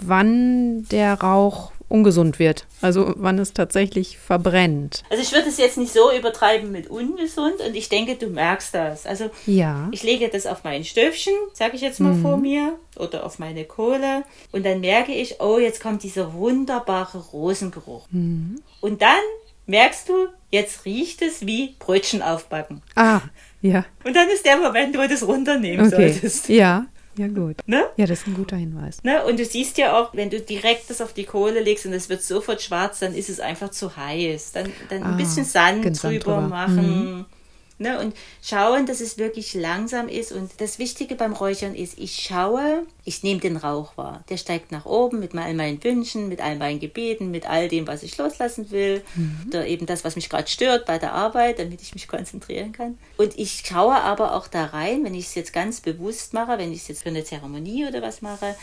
[0.00, 2.66] wann der Rauch ungesund wird.
[2.80, 5.02] Also wann es tatsächlich verbrennt.
[5.10, 8.74] Also ich würde es jetzt nicht so übertreiben mit ungesund und ich denke, du merkst
[8.74, 9.04] das.
[9.04, 9.88] Also ja.
[9.92, 12.22] ich lege das auf mein Stöfchen, sage ich jetzt mal mhm.
[12.22, 17.18] vor mir, oder auf meine Kohle und dann merke ich, oh, jetzt kommt dieser wunderbare
[17.18, 18.06] Rosengeruch.
[18.10, 18.62] Mhm.
[18.80, 19.20] Und dann
[19.66, 22.82] merkst du, jetzt riecht es wie Brötchen aufbacken.
[22.94, 23.22] Ah,
[23.60, 23.84] ja.
[24.04, 26.12] Und dann ist der Moment, wo du es runternehmen okay.
[26.12, 26.48] solltest.
[26.48, 26.86] Ja,
[27.16, 27.56] ja, gut.
[27.66, 27.84] Ne?
[27.96, 29.02] Ja, das ist ein guter Hinweis.
[29.02, 29.24] Ne?
[29.24, 32.08] Und du siehst ja auch, wenn du direkt das auf die Kohle legst und es
[32.08, 34.52] wird sofort schwarz, dann ist es einfach zu heiß.
[34.52, 37.16] Dann, dann ah, ein bisschen Sand drüber, drüber, machen.
[37.16, 37.26] Mhm.
[37.82, 37.98] Ne?
[37.98, 40.32] Und schauen, dass es wirklich langsam ist.
[40.32, 44.24] Und das Wichtige beim Räuchern ist, ich schaue, ich nehme den Rauch wahr.
[44.30, 47.86] Der steigt nach oben mit all meinen Wünschen, mit all meinen Gebeten, mit all dem,
[47.86, 49.02] was ich loslassen will.
[49.14, 49.44] Mhm.
[49.48, 52.98] Oder eben das, was mich gerade stört bei der Arbeit, damit ich mich konzentrieren kann.
[53.18, 56.72] Und ich schaue aber auch da rein, wenn ich es jetzt ganz bewusst mache, wenn
[56.72, 58.54] ich es jetzt für eine Zeremonie oder was mache,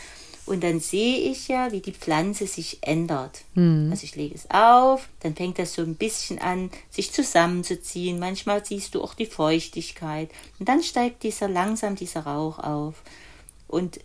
[0.50, 3.42] und dann sehe ich ja, wie die Pflanze sich ändert.
[3.54, 3.88] Mhm.
[3.92, 8.18] Also ich lege es auf, dann fängt das so ein bisschen an, sich zusammenzuziehen.
[8.18, 10.28] Manchmal siehst du auch die Feuchtigkeit.
[10.58, 13.02] Und dann steigt dieser langsam dieser Rauch auf.
[13.68, 14.00] Und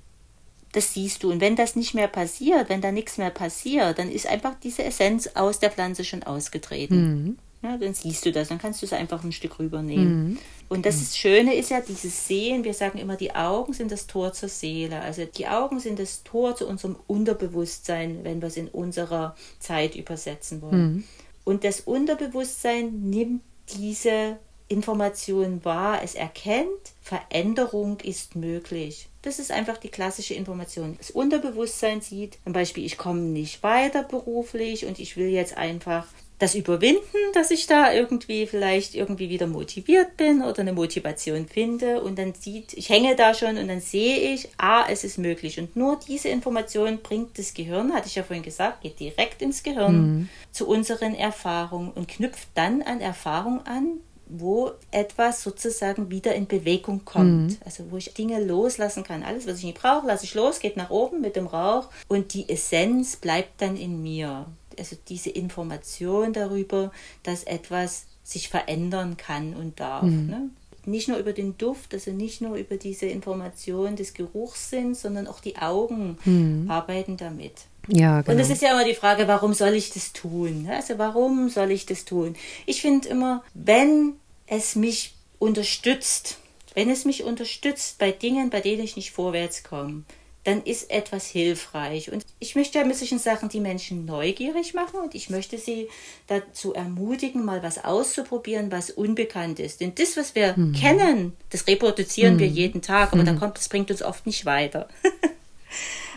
[0.73, 1.31] das siehst du.
[1.31, 4.83] Und wenn das nicht mehr passiert, wenn da nichts mehr passiert, dann ist einfach diese
[4.83, 7.23] Essenz aus der Pflanze schon ausgetreten.
[7.23, 7.37] Mhm.
[7.63, 10.29] Ja, dann siehst du das, dann kannst du es einfach ein Stück rübernehmen.
[10.29, 10.37] Mhm.
[10.67, 14.07] Und das ist, Schöne ist ja dieses Sehen, wir sagen immer, die Augen sind das
[14.07, 15.01] Tor zur Seele.
[15.01, 19.95] Also die Augen sind das Tor zu unserem Unterbewusstsein, wenn wir es in unserer Zeit
[19.95, 20.93] übersetzen wollen.
[20.93, 21.03] Mhm.
[21.43, 23.41] Und das Unterbewusstsein nimmt
[23.77, 24.37] diese
[24.67, 26.67] Information wahr, es erkennt,
[27.01, 29.07] Veränderung ist möglich.
[29.21, 30.95] Das ist einfach die klassische Information.
[30.97, 36.07] Das Unterbewusstsein sieht, zum Beispiel, ich komme nicht weiter beruflich und ich will jetzt einfach
[36.39, 37.01] das überwinden,
[37.33, 42.33] dass ich da irgendwie vielleicht irgendwie wieder motiviert bin oder eine Motivation finde und dann
[42.33, 45.59] sieht, ich hänge da schon und dann sehe ich, ah, es ist möglich.
[45.59, 49.63] Und nur diese Information bringt das Gehirn, hatte ich ja vorhin gesagt, geht direkt ins
[49.63, 50.29] Gehirn mhm.
[50.51, 57.05] zu unseren Erfahrungen und knüpft dann an Erfahrungen an, wo etwas sozusagen wieder in Bewegung
[57.05, 57.51] kommt.
[57.51, 57.57] Mhm.
[57.63, 59.23] Also wo ich Dinge loslassen kann.
[59.23, 62.33] Alles, was ich nicht brauche, lasse ich los, geht nach oben mit dem Rauch und
[62.33, 64.47] die Essenz bleibt dann in mir
[64.77, 66.91] also diese Information darüber,
[67.23, 70.03] dass etwas sich verändern kann und darf.
[70.03, 70.27] Mhm.
[70.27, 70.49] Ne?
[70.85, 75.39] Nicht nur über den Duft, also nicht nur über diese Information des Geruchssinns, sondern auch
[75.39, 76.69] die Augen mhm.
[76.69, 77.53] arbeiten damit.
[77.87, 78.33] Ja, genau.
[78.33, 80.67] Und es ist ja immer die Frage, warum soll ich das tun?
[80.71, 82.35] Also warum soll ich das tun?
[82.65, 84.13] Ich finde immer, wenn
[84.47, 86.37] es mich unterstützt,
[86.73, 90.03] wenn es mich unterstützt bei Dingen, bei denen ich nicht vorwärts komme,
[90.45, 92.11] dann ist etwas hilfreich.
[92.11, 95.89] Und ich möchte ja mit solchen Sachen die Menschen neugierig machen und ich möchte sie
[96.27, 99.81] dazu ermutigen, mal was auszuprobieren, was unbekannt ist.
[99.81, 100.73] Denn das, was wir mhm.
[100.73, 102.39] kennen, das reproduzieren mhm.
[102.39, 103.25] wir jeden Tag, aber mhm.
[103.25, 104.87] dann kommt, das bringt uns oft nicht weiter.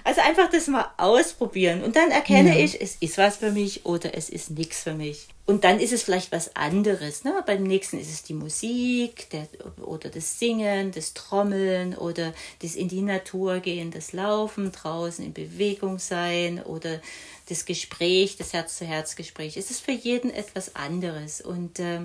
[0.09, 2.65] Also einfach das mal ausprobieren und dann erkenne ja.
[2.65, 5.29] ich, es ist was für mich oder es ist nichts für mich.
[5.45, 7.25] Und dann ist es vielleicht was anderes.
[7.25, 7.45] Ne?
[7.45, 9.47] Beim nächsten ist es die Musik der,
[9.83, 12.33] oder das Singen, das Trommeln oder
[12.63, 17.03] das in die Natur gehen, das Laufen draußen, in Bewegung sein oder
[17.51, 19.59] das Gespräch, das Herz-zu-Herz-Gespräch.
[19.59, 21.43] Es ist für jeden etwas anderes.
[21.43, 22.01] Und äh,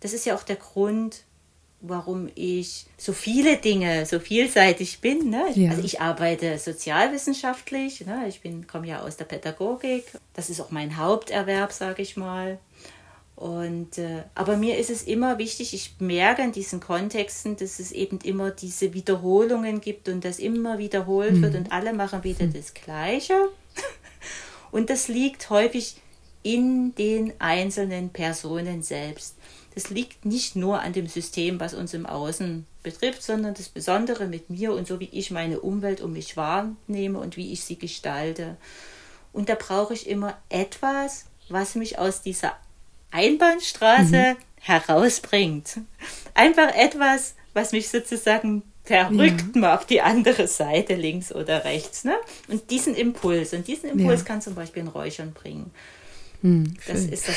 [0.00, 1.22] das ist ja auch der Grund,
[1.80, 5.30] warum ich so viele Dinge, so vielseitig bin.
[5.30, 5.44] Ne?
[5.54, 5.70] Ja.
[5.70, 8.26] Also ich arbeite sozialwissenschaftlich, ne?
[8.28, 10.04] ich komme ja aus der Pädagogik,
[10.34, 12.58] das ist auch mein Haupterwerb, sage ich mal.
[13.36, 17.92] Und, äh, aber mir ist es immer wichtig, ich merke in diesen Kontexten, dass es
[17.92, 21.42] eben immer diese Wiederholungen gibt und das immer wiederholt mhm.
[21.42, 22.54] wird und alle machen wieder mhm.
[22.54, 23.34] das Gleiche.
[24.72, 25.96] Und das liegt häufig
[26.42, 29.36] in den einzelnen Personen selbst
[29.76, 34.26] das liegt nicht nur an dem System, was uns im Außen betrifft, sondern das Besondere
[34.26, 37.78] mit mir und so wie ich meine Umwelt um mich wahrnehme und wie ich sie
[37.78, 38.56] gestalte.
[39.34, 42.56] Und da brauche ich immer etwas, was mich aus dieser
[43.10, 44.62] Einbahnstraße mhm.
[44.62, 45.80] herausbringt.
[46.32, 49.60] Einfach etwas, was mich sozusagen verrückt ja.
[49.60, 52.04] mal auf die andere Seite, links oder rechts.
[52.04, 52.16] Ne?
[52.48, 54.26] Und diesen Impuls, und diesen Impuls ja.
[54.26, 55.70] kann zum Beispiel ein Räuchern bringen.
[56.46, 56.74] Hm,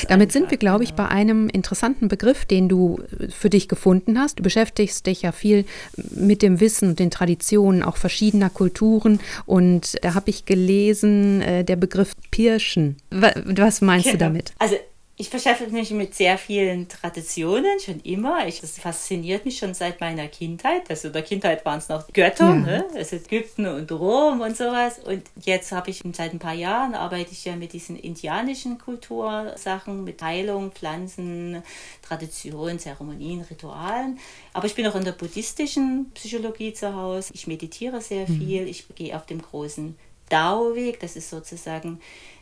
[0.08, 3.00] Damit sind wir, glaube ich, bei einem interessanten Begriff, den du
[3.30, 4.38] für dich gefunden hast.
[4.38, 5.66] Du beschäftigst dich ja viel
[6.12, 9.20] mit dem Wissen und den Traditionen auch verschiedener Kulturen.
[9.48, 12.98] Und da habe ich gelesen, äh, der Begriff Pirschen.
[13.10, 14.18] Was meinst genau.
[14.18, 14.54] du damit?
[14.60, 14.76] Also
[15.22, 18.48] ich beschäftige mich mit sehr vielen Traditionen schon immer.
[18.48, 20.90] Ich, das fasziniert mich schon seit meiner Kindheit.
[20.90, 22.56] Also in der Kindheit waren es noch Götter, ja.
[22.56, 22.86] ne?
[22.96, 25.00] also Ägypten und Rom und sowas.
[25.00, 30.06] Und jetzt habe ich seit ein paar Jahren arbeite ich ja mit diesen indianischen Kultursachen,
[30.06, 31.64] mit Heilung, Pflanzen,
[32.02, 34.20] Traditionen, Zeremonien, Ritualen.
[34.54, 37.34] Aber ich bin auch in der buddhistischen Psychologie zu Hause.
[37.34, 38.40] Ich meditiere sehr mhm.
[38.40, 38.68] viel.
[38.70, 39.98] Ich gehe auf dem großen
[40.30, 41.02] Dao-Weg.
[41.02, 42.00] Das ist sozusagen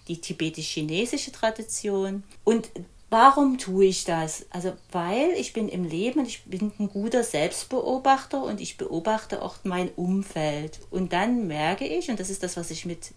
[0.08, 2.24] die tibetisch-chinesische Tradition.
[2.44, 2.70] Und
[3.10, 4.46] warum tue ich das?
[4.50, 9.58] Also, weil ich bin im Leben, ich bin ein guter Selbstbeobachter und ich beobachte auch
[9.64, 10.80] mein Umfeld.
[10.90, 13.12] Und dann merke ich, und das ist das, was ich mit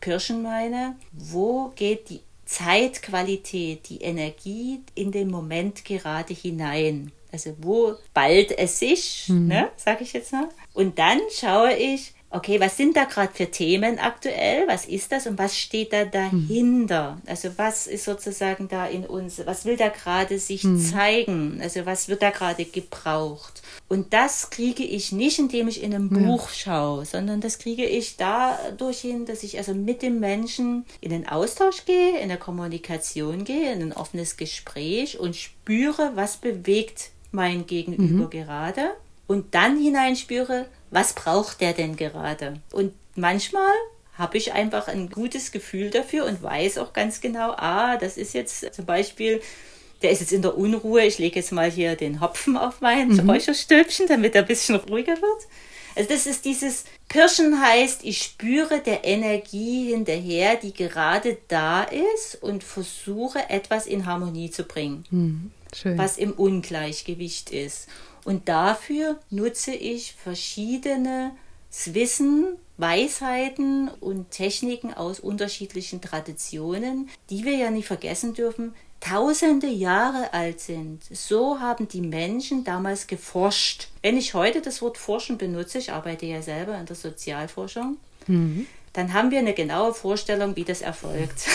[0.00, 7.12] Pirschen meine, wo geht die Zeitqualität, die Energie in den Moment gerade hinein.
[7.32, 9.46] Also wo ballt es sich, mhm.
[9.46, 10.48] ne, sage ich jetzt mal.
[10.74, 14.66] Und dann schaue ich, okay, was sind da gerade für Themen aktuell?
[14.66, 17.16] Was ist das und was steht da dahinter?
[17.16, 17.22] Mhm.
[17.26, 20.80] Also was ist sozusagen da in uns, was will da gerade sich mhm.
[20.80, 21.60] zeigen?
[21.62, 23.62] Also was wird da gerade gebraucht?
[23.88, 26.26] Und das kriege ich nicht, indem ich in einem ja.
[26.26, 31.10] Buch schaue, sondern das kriege ich dadurch hin, dass ich also mit dem Menschen in
[31.10, 37.10] den Austausch gehe, in der Kommunikation gehe, in ein offenes Gespräch und spüre, was bewegt
[37.30, 38.30] mein Gegenüber mhm.
[38.30, 38.90] gerade
[39.26, 42.60] und dann hineinspüre, was braucht der denn gerade?
[42.70, 43.72] Und manchmal
[44.14, 48.34] habe ich einfach ein gutes Gefühl dafür und weiß auch ganz genau, ah, das ist
[48.34, 49.40] jetzt zum Beispiel,
[50.02, 53.08] der ist jetzt in der Unruhe, ich lege jetzt mal hier den Hopfen auf mein
[53.08, 53.30] mhm.
[53.30, 55.46] Räucherstülpchen, damit er ein bisschen ruhiger wird.
[55.96, 62.42] Also das ist dieses Pirschen heißt, ich spüre der Energie hinterher, die gerade da ist
[62.42, 65.50] und versuche etwas in Harmonie zu bringen, mhm.
[65.96, 67.88] was im Ungleichgewicht ist.
[68.24, 71.32] Und dafür nutze ich verschiedene
[71.86, 80.32] Wissen, Weisheiten und Techniken aus unterschiedlichen Traditionen, die wir ja nicht vergessen dürfen, tausende Jahre
[80.32, 81.02] alt sind.
[81.10, 83.88] So haben die Menschen damals geforscht.
[84.02, 87.96] Wenn ich heute das Wort forschen benutze, ich arbeite ja selber in der Sozialforschung,
[88.26, 91.46] mhm dann haben wir eine genaue Vorstellung, wie das erfolgt.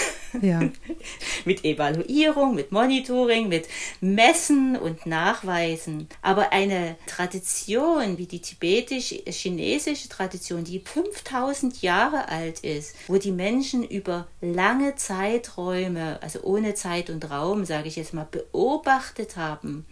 [0.42, 0.60] Ja.
[1.46, 3.68] mit Evaluierung, mit Monitoring, mit
[4.02, 6.10] Messen und Nachweisen.
[6.22, 13.84] Aber eine Tradition wie die tibetisch-chinesische Tradition, die 5000 Jahre alt ist, wo die Menschen
[13.84, 19.86] über lange Zeiträume, also ohne Zeit und Raum, sage ich jetzt mal, beobachtet haben,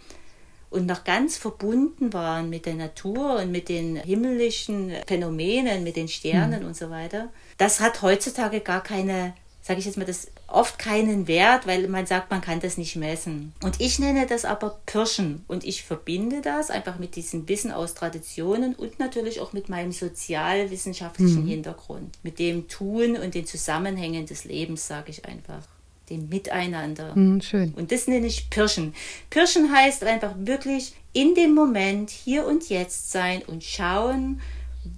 [0.70, 6.08] und noch ganz verbunden waren mit der Natur und mit den himmlischen Phänomenen, mit den
[6.08, 6.68] Sternen mhm.
[6.68, 7.28] und so weiter.
[7.58, 12.06] Das hat heutzutage gar keine, sage ich jetzt mal, das oft keinen Wert, weil man
[12.06, 13.52] sagt, man kann das nicht messen.
[13.62, 15.44] Und ich nenne das aber Pirschen.
[15.48, 19.92] Und ich verbinde das einfach mit diesem Wissen aus Traditionen und natürlich auch mit meinem
[19.92, 21.48] sozialwissenschaftlichen mhm.
[21.48, 25.62] Hintergrund, mit dem Tun und den Zusammenhängen des Lebens, sage ich einfach
[26.10, 27.16] dem Miteinander.
[27.16, 27.72] Mm, schön.
[27.74, 28.94] Und das nenne ich Pirschen.
[29.30, 34.40] Pirschen heißt einfach wirklich in dem Moment hier und jetzt sein und schauen,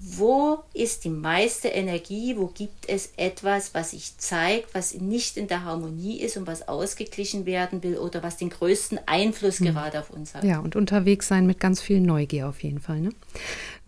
[0.01, 5.49] wo ist die meiste Energie, wo gibt es etwas, was sich zeigt, was nicht in
[5.49, 9.67] der Harmonie ist und was ausgeglichen werden will oder was den größten Einfluss hm.
[9.67, 10.45] gerade auf uns hat.
[10.45, 13.01] Ja, und unterwegs sein mit ganz viel Neugier auf jeden Fall.
[13.01, 13.11] Ne?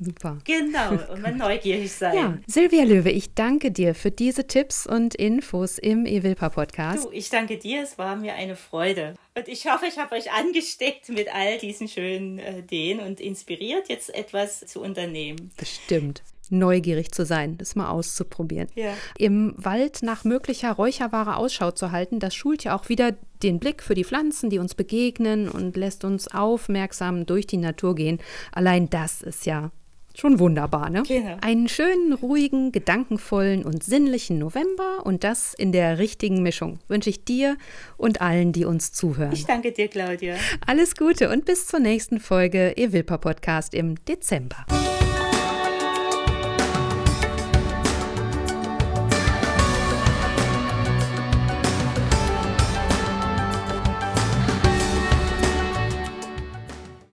[0.02, 0.38] Super.
[0.44, 2.16] Genau, und mal neugierig sein.
[2.16, 7.04] Ja, Silvia Löwe, ich danke dir für diese Tipps und Infos im Evilpa Podcast.
[7.04, 9.14] Du, ich danke dir, es war mir eine Freude.
[9.36, 13.90] Und ich hoffe, ich habe euch angesteckt mit all diesen schönen äh, Ideen und inspiriert,
[13.90, 15.50] jetzt etwas zu unternehmen.
[15.58, 18.68] Bestimmt neugierig zu sein, das mal auszuprobieren.
[18.74, 18.94] Ja.
[19.18, 23.82] Im Wald nach möglicher Räucherware Ausschau zu halten, das schult ja auch wieder den Blick
[23.82, 28.18] für die Pflanzen, die uns begegnen und lässt uns aufmerksam durch die Natur gehen.
[28.52, 29.70] Allein das ist ja
[30.14, 31.02] Schon wunderbar, ne?
[31.06, 31.36] Genau.
[31.40, 37.24] Einen schönen, ruhigen, gedankenvollen und sinnlichen November und das in der richtigen Mischung wünsche ich
[37.24, 37.56] dir
[37.96, 39.32] und allen, die uns zuhören.
[39.32, 40.36] Ich danke dir, Claudia.
[40.66, 44.66] Alles Gute und bis zur nächsten Folge Evilpa Podcast im Dezember.